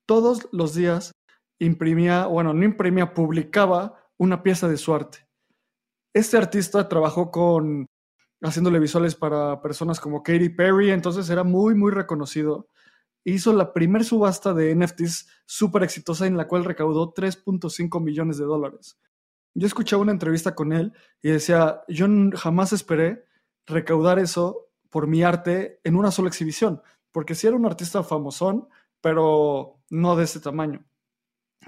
Todos 0.05 0.47
los 0.51 0.75
días 0.75 1.11
imprimía, 1.57 2.27
bueno, 2.27 2.53
no 2.53 2.63
imprimía, 2.63 3.13
publicaba 3.13 4.11
una 4.17 4.43
pieza 4.43 4.67
de 4.67 4.77
su 4.77 4.93
arte. 4.93 5.27
Este 6.13 6.37
artista 6.37 6.87
trabajó 6.87 7.31
con 7.31 7.87
haciéndole 8.41 8.79
visuales 8.79 9.15
para 9.15 9.61
personas 9.61 9.99
como 9.99 10.21
Katy 10.21 10.49
Perry, 10.49 10.91
entonces 10.91 11.29
era 11.29 11.43
muy, 11.43 11.73
muy 11.73 11.91
reconocido 11.91 12.69
hizo 13.25 13.51
la 13.53 13.73
primer 13.73 14.05
subasta 14.05 14.53
de 14.53 14.73
NFTs 14.75 15.27
súper 15.45 15.83
exitosa 15.83 16.27
en 16.27 16.37
la 16.37 16.47
cual 16.47 16.63
recaudó 16.63 17.13
3.5 17.13 18.01
millones 18.01 18.37
de 18.37 18.45
dólares. 18.45 18.97
Yo 19.55 19.65
escuchaba 19.65 20.01
una 20.01 20.11
entrevista 20.11 20.53
con 20.53 20.73
él 20.73 20.93
y 21.21 21.31
decía, 21.31 21.81
yo 21.87 22.07
jamás 22.35 22.73
esperé 22.73 23.25
recaudar 23.65 24.19
eso 24.19 24.67
por 24.89 25.07
mi 25.07 25.23
arte 25.23 25.79
en 25.83 25.95
una 25.95 26.11
sola 26.11 26.27
exhibición, 26.27 26.81
porque 27.11 27.35
sí 27.35 27.47
era 27.47 27.55
un 27.55 27.65
artista 27.65 28.03
famosón, 28.03 28.67
pero 29.01 29.81
no 29.89 30.15
de 30.15 30.25
ese 30.25 30.39
tamaño. 30.39 30.85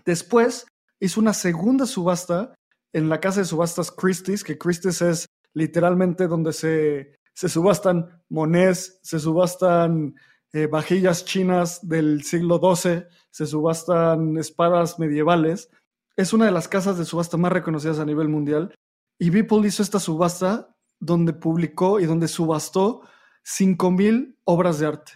Después 0.05 0.67
hizo 0.99 1.19
una 1.19 1.33
segunda 1.33 1.85
subasta 1.85 2.53
en 2.93 3.09
la 3.09 3.19
casa 3.19 3.39
de 3.39 3.45
subastas 3.45 3.91
Christie's, 3.91 4.43
que 4.43 4.57
Christie's 4.57 5.01
es 5.01 5.25
literalmente 5.53 6.27
donde 6.27 6.53
se, 6.53 7.15
se 7.33 7.49
subastan 7.49 8.21
monés, 8.29 8.99
se 9.03 9.19
subastan 9.19 10.15
eh, 10.53 10.67
vajillas 10.67 11.25
chinas 11.25 11.87
del 11.87 12.23
siglo 12.23 12.59
XII, 12.59 13.05
se 13.29 13.45
subastan 13.45 14.37
espadas 14.37 14.97
medievales. 14.99 15.69
Es 16.17 16.33
una 16.33 16.45
de 16.45 16.51
las 16.51 16.67
casas 16.67 16.97
de 16.97 17.05
subasta 17.05 17.37
más 17.37 17.51
reconocidas 17.51 17.99
a 17.99 18.05
nivel 18.05 18.27
mundial. 18.27 18.73
Y 19.19 19.29
Beeple 19.29 19.67
hizo 19.67 19.83
esta 19.83 19.99
subasta 19.99 20.75
donde 20.99 21.31
publicó 21.31 21.99
y 21.99 22.05
donde 22.05 22.27
subastó 22.27 23.03
5.000 23.45 24.35
obras 24.43 24.79
de 24.79 24.87
arte. 24.87 25.11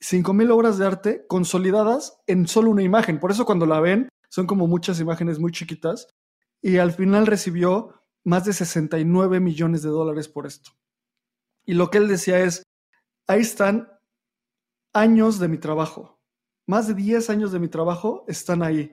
5.000 0.00 0.52
obras 0.52 0.78
de 0.78 0.86
arte 0.86 1.26
consolidadas 1.26 2.20
en 2.28 2.46
solo 2.46 2.70
una 2.70 2.84
imagen. 2.84 3.18
Por 3.18 3.32
eso 3.32 3.44
cuando 3.44 3.66
la 3.66 3.80
ven 3.80 4.08
son 4.28 4.46
como 4.46 4.68
muchas 4.68 5.00
imágenes 5.00 5.40
muy 5.40 5.50
chiquitas. 5.50 6.06
Y 6.62 6.78
al 6.78 6.92
final 6.92 7.26
recibió 7.26 8.00
más 8.22 8.44
de 8.44 8.52
69 8.52 9.40
millones 9.40 9.82
de 9.82 9.90
dólares 9.90 10.28
por 10.28 10.46
esto. 10.46 10.70
Y 11.66 11.74
lo 11.74 11.90
que 11.90 11.98
él 11.98 12.06
decía 12.06 12.38
es, 12.38 12.62
ahí 13.26 13.40
están 13.40 13.88
años 14.92 15.40
de 15.40 15.48
mi 15.48 15.58
trabajo. 15.58 16.20
Más 16.66 16.86
de 16.86 16.94
10 16.94 17.30
años 17.30 17.50
de 17.50 17.58
mi 17.58 17.68
trabajo 17.68 18.24
están 18.28 18.62
ahí. 18.62 18.92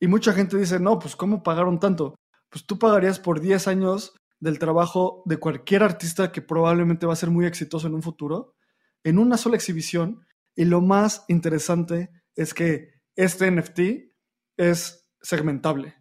Y 0.00 0.08
mucha 0.08 0.32
gente 0.32 0.56
dice, 0.56 0.80
no, 0.80 0.98
pues 0.98 1.14
¿cómo 1.14 1.42
pagaron 1.42 1.78
tanto? 1.78 2.16
Pues 2.48 2.66
tú 2.66 2.78
pagarías 2.78 3.20
por 3.20 3.40
10 3.40 3.68
años 3.68 4.14
del 4.40 4.58
trabajo 4.58 5.22
de 5.26 5.36
cualquier 5.36 5.82
artista 5.82 6.32
que 6.32 6.42
probablemente 6.42 7.06
va 7.06 7.12
a 7.12 7.16
ser 7.16 7.30
muy 7.30 7.46
exitoso 7.46 7.86
en 7.86 7.94
un 7.94 8.02
futuro, 8.02 8.54
en 9.04 9.18
una 9.18 9.36
sola 9.36 9.56
exhibición. 9.56 10.26
Y 10.56 10.64
lo 10.64 10.80
más 10.80 11.24
interesante 11.28 12.10
es 12.34 12.54
que 12.54 12.94
este 13.14 13.50
NFT 13.50 13.80
es 14.56 15.08
segmentable. 15.20 15.96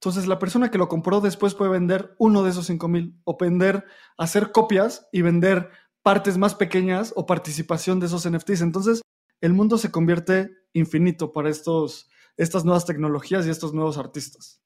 Entonces 0.00 0.26
la 0.26 0.38
persona 0.38 0.70
que 0.70 0.78
lo 0.78 0.88
compró 0.88 1.20
después 1.20 1.54
puede 1.54 1.70
vender 1.70 2.14
uno 2.18 2.42
de 2.42 2.50
esos 2.50 2.66
5000 2.66 3.20
o 3.24 3.36
vender, 3.38 3.84
hacer 4.16 4.52
copias 4.52 5.08
y 5.12 5.22
vender 5.22 5.70
partes 6.02 6.38
más 6.38 6.54
pequeñas 6.54 7.12
o 7.16 7.26
participación 7.26 7.98
de 7.98 8.06
esos 8.06 8.28
NFTs. 8.28 8.60
Entonces, 8.60 9.02
el 9.40 9.52
mundo 9.52 9.76
se 9.76 9.90
convierte 9.90 10.50
infinito 10.72 11.32
para 11.32 11.50
estos, 11.50 12.08
estas 12.36 12.64
nuevas 12.64 12.84
tecnologías 12.84 13.46
y 13.46 13.50
estos 13.50 13.72
nuevos 13.72 13.98
artistas. 13.98 14.60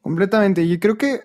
Completamente. 0.00 0.62
Y 0.62 0.78
creo 0.78 0.96
que 0.96 1.22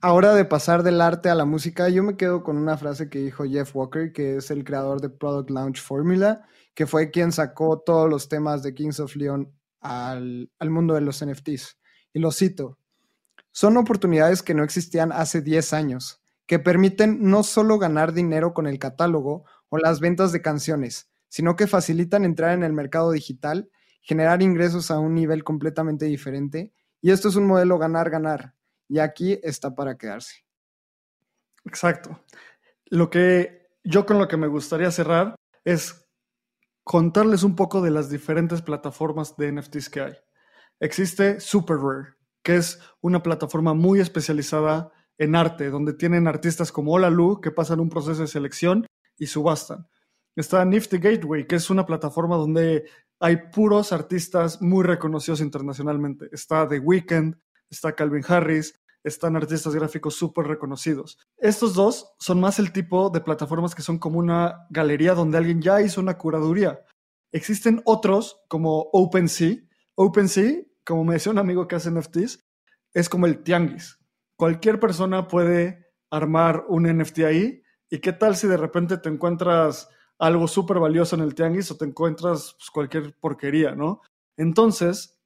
ahora 0.00 0.34
de 0.34 0.44
pasar 0.44 0.82
del 0.82 1.00
arte 1.00 1.28
a 1.28 1.34
la 1.34 1.44
música, 1.44 1.88
yo 1.88 2.02
me 2.02 2.16
quedo 2.16 2.42
con 2.42 2.56
una 2.56 2.76
frase 2.76 3.08
que 3.08 3.18
dijo 3.18 3.44
Jeff 3.44 3.74
Walker, 3.74 4.12
que 4.12 4.36
es 4.36 4.50
el 4.50 4.64
creador 4.64 5.00
de 5.00 5.10
Product 5.10 5.50
Launch 5.50 5.80
Formula, 5.80 6.46
que 6.74 6.86
fue 6.86 7.10
quien 7.10 7.32
sacó 7.32 7.80
todos 7.80 8.08
los 8.08 8.28
temas 8.28 8.62
de 8.62 8.74
Kings 8.74 9.00
of 9.00 9.16
Leon 9.16 9.52
al, 9.80 10.50
al 10.58 10.70
mundo 10.70 10.94
de 10.94 11.02
los 11.02 11.24
NFTs. 11.24 11.78
Y 12.14 12.20
lo 12.20 12.30
cito. 12.32 12.78
Son 13.52 13.76
oportunidades 13.76 14.42
que 14.42 14.54
no 14.54 14.64
existían 14.64 15.12
hace 15.12 15.42
10 15.42 15.72
años 15.74 16.22
que 16.46 16.58
permiten 16.58 17.18
no 17.22 17.42
solo 17.44 17.78
ganar 17.78 18.12
dinero 18.12 18.52
con 18.52 18.66
el 18.66 18.78
catálogo 18.78 19.44
o 19.68 19.78
las 19.78 20.00
ventas 20.00 20.32
de 20.32 20.42
canciones, 20.42 21.10
sino 21.28 21.56
que 21.56 21.66
facilitan 21.66 22.26
entrar 22.26 22.52
en 22.52 22.62
el 22.62 22.72
mercado 22.74 23.10
digital, 23.10 23.70
generar 24.02 24.42
ingresos 24.42 24.90
a 24.90 24.98
un 24.98 25.14
nivel 25.14 25.42
completamente 25.42 26.04
diferente. 26.04 26.74
Y 27.00 27.10
esto 27.10 27.28
es 27.28 27.36
un 27.36 27.46
modelo 27.46 27.78
ganar-ganar. 27.78 28.54
Y 28.88 28.98
aquí 28.98 29.38
está 29.42 29.74
para 29.74 29.96
quedarse. 29.96 30.44
Exacto. 31.64 32.20
Lo 32.86 33.08
que 33.08 33.68
yo 33.84 34.04
con 34.04 34.18
lo 34.18 34.28
que 34.28 34.36
me 34.36 34.48
gustaría 34.48 34.90
cerrar 34.90 35.36
es 35.64 36.06
contarles 36.84 37.42
un 37.42 37.56
poco 37.56 37.80
de 37.80 37.90
las 37.90 38.10
diferentes 38.10 38.60
plataformas 38.60 39.36
de 39.36 39.52
NFTs 39.52 39.88
que 39.88 40.00
hay. 40.00 40.14
Existe 40.80 41.40
Super 41.40 41.76
Rare, 41.76 42.14
que 42.42 42.56
es 42.56 42.80
una 43.00 43.22
plataforma 43.22 43.72
muy 43.72 44.00
especializada 44.00 44.92
en 45.16 45.36
arte, 45.36 45.70
donde 45.70 45.94
tienen 45.94 46.26
artistas 46.26 46.72
como 46.72 46.92
Hola 46.92 47.10
Lu 47.10 47.40
que 47.40 47.52
pasan 47.52 47.80
un 47.80 47.88
proceso 47.88 48.22
de 48.22 48.28
selección 48.28 48.86
y 49.16 49.26
subastan. 49.26 49.86
Está 50.34 50.64
Nifty 50.64 50.98
Gateway, 50.98 51.46
que 51.46 51.56
es 51.56 51.70
una 51.70 51.86
plataforma 51.86 52.36
donde 52.36 52.88
hay 53.22 53.36
puros 53.52 53.92
artistas 53.92 54.60
muy 54.60 54.84
reconocidos 54.84 55.40
internacionalmente. 55.40 56.28
Está 56.32 56.68
The 56.68 56.80
Weeknd, 56.80 57.36
está 57.70 57.94
Calvin 57.94 58.24
Harris, 58.26 58.74
están 59.04 59.36
artistas 59.36 59.74
gráficos 59.74 60.16
súper 60.16 60.46
reconocidos. 60.46 61.18
Estos 61.38 61.74
dos 61.74 62.12
son 62.18 62.40
más 62.40 62.58
el 62.58 62.72
tipo 62.72 63.10
de 63.10 63.20
plataformas 63.20 63.74
que 63.74 63.82
son 63.82 63.98
como 63.98 64.18
una 64.18 64.66
galería 64.70 65.14
donde 65.14 65.38
alguien 65.38 65.62
ya 65.62 65.80
hizo 65.80 66.00
una 66.00 66.18
curaduría. 66.18 66.80
Existen 67.32 67.80
otros 67.84 68.42
como 68.48 68.90
OpenSea. 68.92 69.56
OpenSea, 69.94 70.62
como 70.84 71.04
me 71.04 71.14
decía 71.14 71.32
un 71.32 71.38
amigo 71.38 71.66
que 71.66 71.76
hace 71.76 71.90
NFTs, 71.90 72.44
es 72.92 73.08
como 73.08 73.26
el 73.26 73.42
tianguis 73.42 74.02
cualquier 74.42 74.80
persona 74.80 75.28
puede 75.28 75.92
armar 76.10 76.64
un 76.66 76.82
NFT 76.82 77.20
ahí. 77.20 77.62
¿Y 77.88 78.00
qué 78.00 78.12
tal 78.12 78.34
si 78.34 78.48
de 78.48 78.56
repente 78.56 78.98
te 78.98 79.08
encuentras 79.08 79.88
algo 80.18 80.46
súper 80.48 80.78
valioso 80.78 81.16
en 81.16 81.22
el 81.22 81.34
tianguis 81.34 81.70
o 81.70 81.76
te 81.76 81.84
encuentras 81.84 82.54
pues, 82.58 82.70
cualquier 82.70 83.16
porquería, 83.18 83.74
¿no? 83.74 84.00
Entonces, 84.36 85.18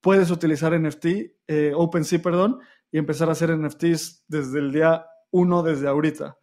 puedes 0.00 0.30
utilizar 0.30 0.78
NFT, 0.78 1.06
eh, 1.46 1.72
OpenSea, 1.74 2.20
perdón, 2.20 2.60
y 2.90 2.98
empezar 2.98 3.28
a 3.28 3.32
hacer 3.32 3.56
NFTs 3.56 4.24
desde 4.28 4.58
el 4.58 4.72
día 4.72 5.06
uno, 5.30 5.62
desde 5.62 5.88
ahorita. 5.88 6.38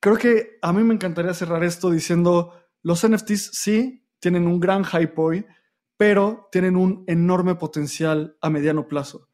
Creo 0.00 0.16
que 0.16 0.58
a 0.62 0.72
mí 0.72 0.82
me 0.82 0.94
encantaría 0.94 1.34
cerrar 1.34 1.64
esto 1.64 1.90
diciendo, 1.90 2.54
los 2.82 3.06
NFTs 3.06 3.50
sí 3.52 4.06
tienen 4.20 4.46
un 4.46 4.60
gran 4.60 4.84
hype 4.84 5.14
hoy, 5.16 5.46
pero 5.96 6.48
tienen 6.50 6.76
un 6.76 7.04
enorme 7.06 7.56
potencial 7.56 8.36
a 8.40 8.48
mediano 8.48 8.88
plazo. 8.88 9.28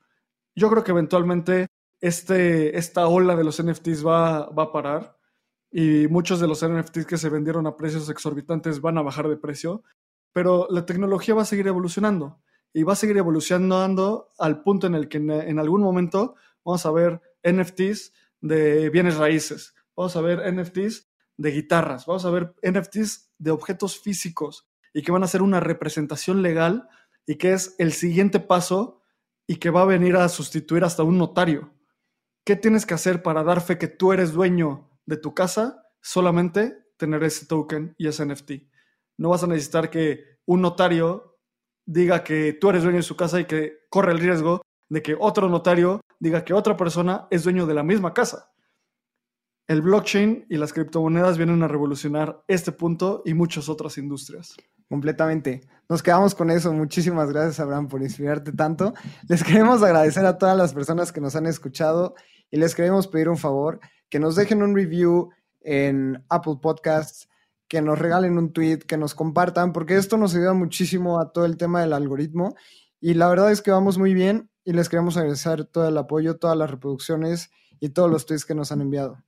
Yo 0.54 0.70
creo 0.70 0.82
que 0.82 0.90
eventualmente 0.90 1.66
este, 2.00 2.76
esta 2.76 3.06
ola 3.06 3.36
de 3.36 3.44
los 3.44 3.62
NFTs 3.62 4.04
va, 4.04 4.48
va 4.50 4.64
a 4.64 4.72
parar. 4.72 5.15
Y 5.70 6.06
muchos 6.08 6.40
de 6.40 6.46
los 6.46 6.66
NFTs 6.66 7.06
que 7.06 7.18
se 7.18 7.28
vendieron 7.28 7.66
a 7.66 7.76
precios 7.76 8.08
exorbitantes 8.08 8.80
van 8.80 8.98
a 8.98 9.02
bajar 9.02 9.28
de 9.28 9.36
precio, 9.36 9.82
pero 10.32 10.66
la 10.70 10.86
tecnología 10.86 11.34
va 11.34 11.42
a 11.42 11.46
seguir 11.46 11.66
evolucionando 11.66 12.40
y 12.72 12.82
va 12.82 12.92
a 12.92 12.96
seguir 12.96 13.16
evolucionando 13.16 14.32
al 14.38 14.62
punto 14.62 14.86
en 14.86 14.94
el 14.94 15.08
que 15.08 15.18
en, 15.18 15.58
algún 15.58 15.82
momento 15.82 16.34
vamos 16.64 16.84
a 16.84 16.90
ver 16.90 17.20
NFTs 17.42 18.12
de 18.40 18.90
bienes 18.90 19.16
raíces, 19.16 19.74
vamos 19.96 20.14
a 20.16 20.20
ver 20.20 20.52
NFTs 20.52 21.08
de 21.38 21.50
guitarras, 21.50 22.06
vamos 22.06 22.24
a 22.24 22.30
ver 22.30 22.54
NFTs 22.62 23.32
de 23.38 23.50
objetos 23.50 23.98
físicos 23.98 24.68
y 24.92 25.02
que 25.02 25.12
van 25.12 25.24
a 25.24 25.28
ser 25.28 25.42
una 25.42 25.60
representación 25.60 26.42
legal 26.42 26.88
y 27.26 27.36
que 27.36 27.52
es 27.52 27.74
el 27.78 27.92
siguiente 27.92 28.40
paso 28.40 29.00
y 29.46 29.56
que 29.56 29.70
va 29.70 29.82
a 29.82 29.86
venir 29.86 30.16
a 30.16 30.28
sustituir 30.28 30.84
hasta 30.84 31.02
un 31.02 31.18
notario. 31.18 31.72
¿Qué 32.44 32.56
tienes 32.56 32.86
que 32.86 32.94
hacer 32.94 33.22
para 33.22 33.42
dar 33.42 33.60
fe 33.60 33.78
que 33.78 33.88
tú 33.88 34.12
eres 34.12 34.32
dueño 34.32 34.90
de 35.06 35.16
tu 35.16 35.34
casa? 35.34 35.82
Solamente 36.00 36.76
tener 36.96 37.22
ese 37.24 37.46
token 37.46 37.94
y 37.98 38.08
ese 38.08 38.26
NFT. 38.26 38.52
No 39.18 39.30
vas 39.30 39.42
a 39.42 39.46
necesitar 39.46 39.90
que 39.90 40.38
un 40.44 40.60
notario 40.60 41.38
diga 41.86 42.24
que 42.24 42.52
tú 42.52 42.70
eres 42.70 42.82
dueño 42.82 42.98
de 42.98 43.02
su 43.02 43.16
casa 43.16 43.40
y 43.40 43.46
que 43.46 43.78
corre 43.88 44.12
el 44.12 44.18
riesgo 44.18 44.62
de 44.88 45.02
que 45.02 45.16
otro 45.18 45.48
notario 45.48 46.00
diga 46.18 46.44
que 46.44 46.54
otra 46.54 46.76
persona 46.76 47.26
es 47.30 47.44
dueño 47.44 47.66
de 47.66 47.74
la 47.74 47.82
misma 47.82 48.12
casa. 48.12 48.50
El 49.68 49.82
blockchain 49.82 50.46
y 50.48 50.56
las 50.58 50.72
criptomonedas 50.72 51.38
vienen 51.38 51.62
a 51.62 51.68
revolucionar 51.68 52.44
este 52.46 52.70
punto 52.70 53.22
y 53.24 53.34
muchas 53.34 53.68
otras 53.68 53.98
industrias. 53.98 54.56
Completamente. 54.88 55.62
Nos 55.88 56.02
quedamos 56.02 56.36
con 56.36 56.50
eso. 56.50 56.72
Muchísimas 56.72 57.32
gracias, 57.32 57.58
Abraham, 57.58 57.88
por 57.88 58.00
inspirarte 58.02 58.52
tanto. 58.52 58.94
Les 59.28 59.42
queremos 59.42 59.82
agradecer 59.82 60.24
a 60.24 60.38
todas 60.38 60.56
las 60.56 60.72
personas 60.72 61.12
que 61.12 61.20
nos 61.20 61.34
han 61.34 61.46
escuchado 61.46 62.14
y 62.50 62.58
les 62.58 62.76
queremos 62.76 63.08
pedir 63.08 63.28
un 63.28 63.36
favor, 63.36 63.80
que 64.08 64.18
nos 64.18 64.36
dejen 64.36 64.62
un 64.62 64.74
review 64.74 65.30
en 65.60 66.24
Apple 66.28 66.58
Podcasts, 66.62 67.28
que 67.68 67.82
nos 67.82 67.98
regalen 67.98 68.38
un 68.38 68.52
tweet, 68.52 68.78
que 68.78 68.96
nos 68.96 69.14
compartan, 69.14 69.72
porque 69.72 69.96
esto 69.96 70.16
nos 70.16 70.34
ayuda 70.34 70.54
muchísimo 70.54 71.20
a 71.20 71.32
todo 71.32 71.44
el 71.44 71.56
tema 71.56 71.80
del 71.80 71.92
algoritmo. 71.92 72.54
Y 73.00 73.14
la 73.14 73.28
verdad 73.28 73.50
es 73.50 73.62
que 73.62 73.70
vamos 73.70 73.98
muy 73.98 74.14
bien 74.14 74.50
y 74.64 74.72
les 74.72 74.88
queremos 74.88 75.16
agradecer 75.16 75.64
todo 75.64 75.88
el 75.88 75.98
apoyo, 75.98 76.36
todas 76.36 76.56
las 76.56 76.70
reproducciones 76.70 77.50
y 77.80 77.90
todos 77.90 78.10
los 78.10 78.26
tweets 78.26 78.44
que 78.44 78.54
nos 78.54 78.72
han 78.72 78.80
enviado. 78.80 79.22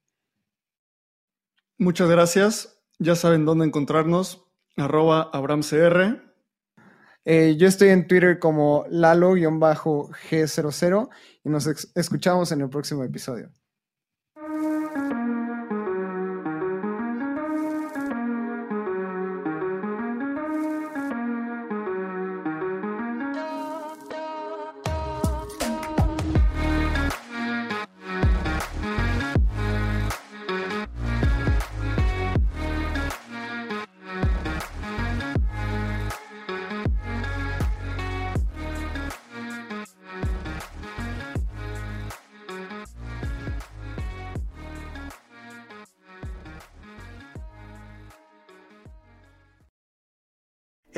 Muchas 1.77 2.09
gracias. 2.09 2.81
Ya 2.99 3.15
saben 3.15 3.45
dónde 3.45 3.67
encontrarnos. 3.67 4.45
Arroba 4.77 5.31
AbramCR. 5.33 6.25
Eh, 7.25 7.57
yo 7.59 7.69
estoy 7.69 7.91
en 7.91 8.07
Twitter 8.07 8.39
como 8.39 8.87
Lalo-G00 8.91 11.09
y 11.45 11.49
nos 11.49 11.67
escuchamos 11.95 12.53
en 12.53 12.63
el 12.63 12.71
próximo 12.71 13.05
episodio. 13.05 13.51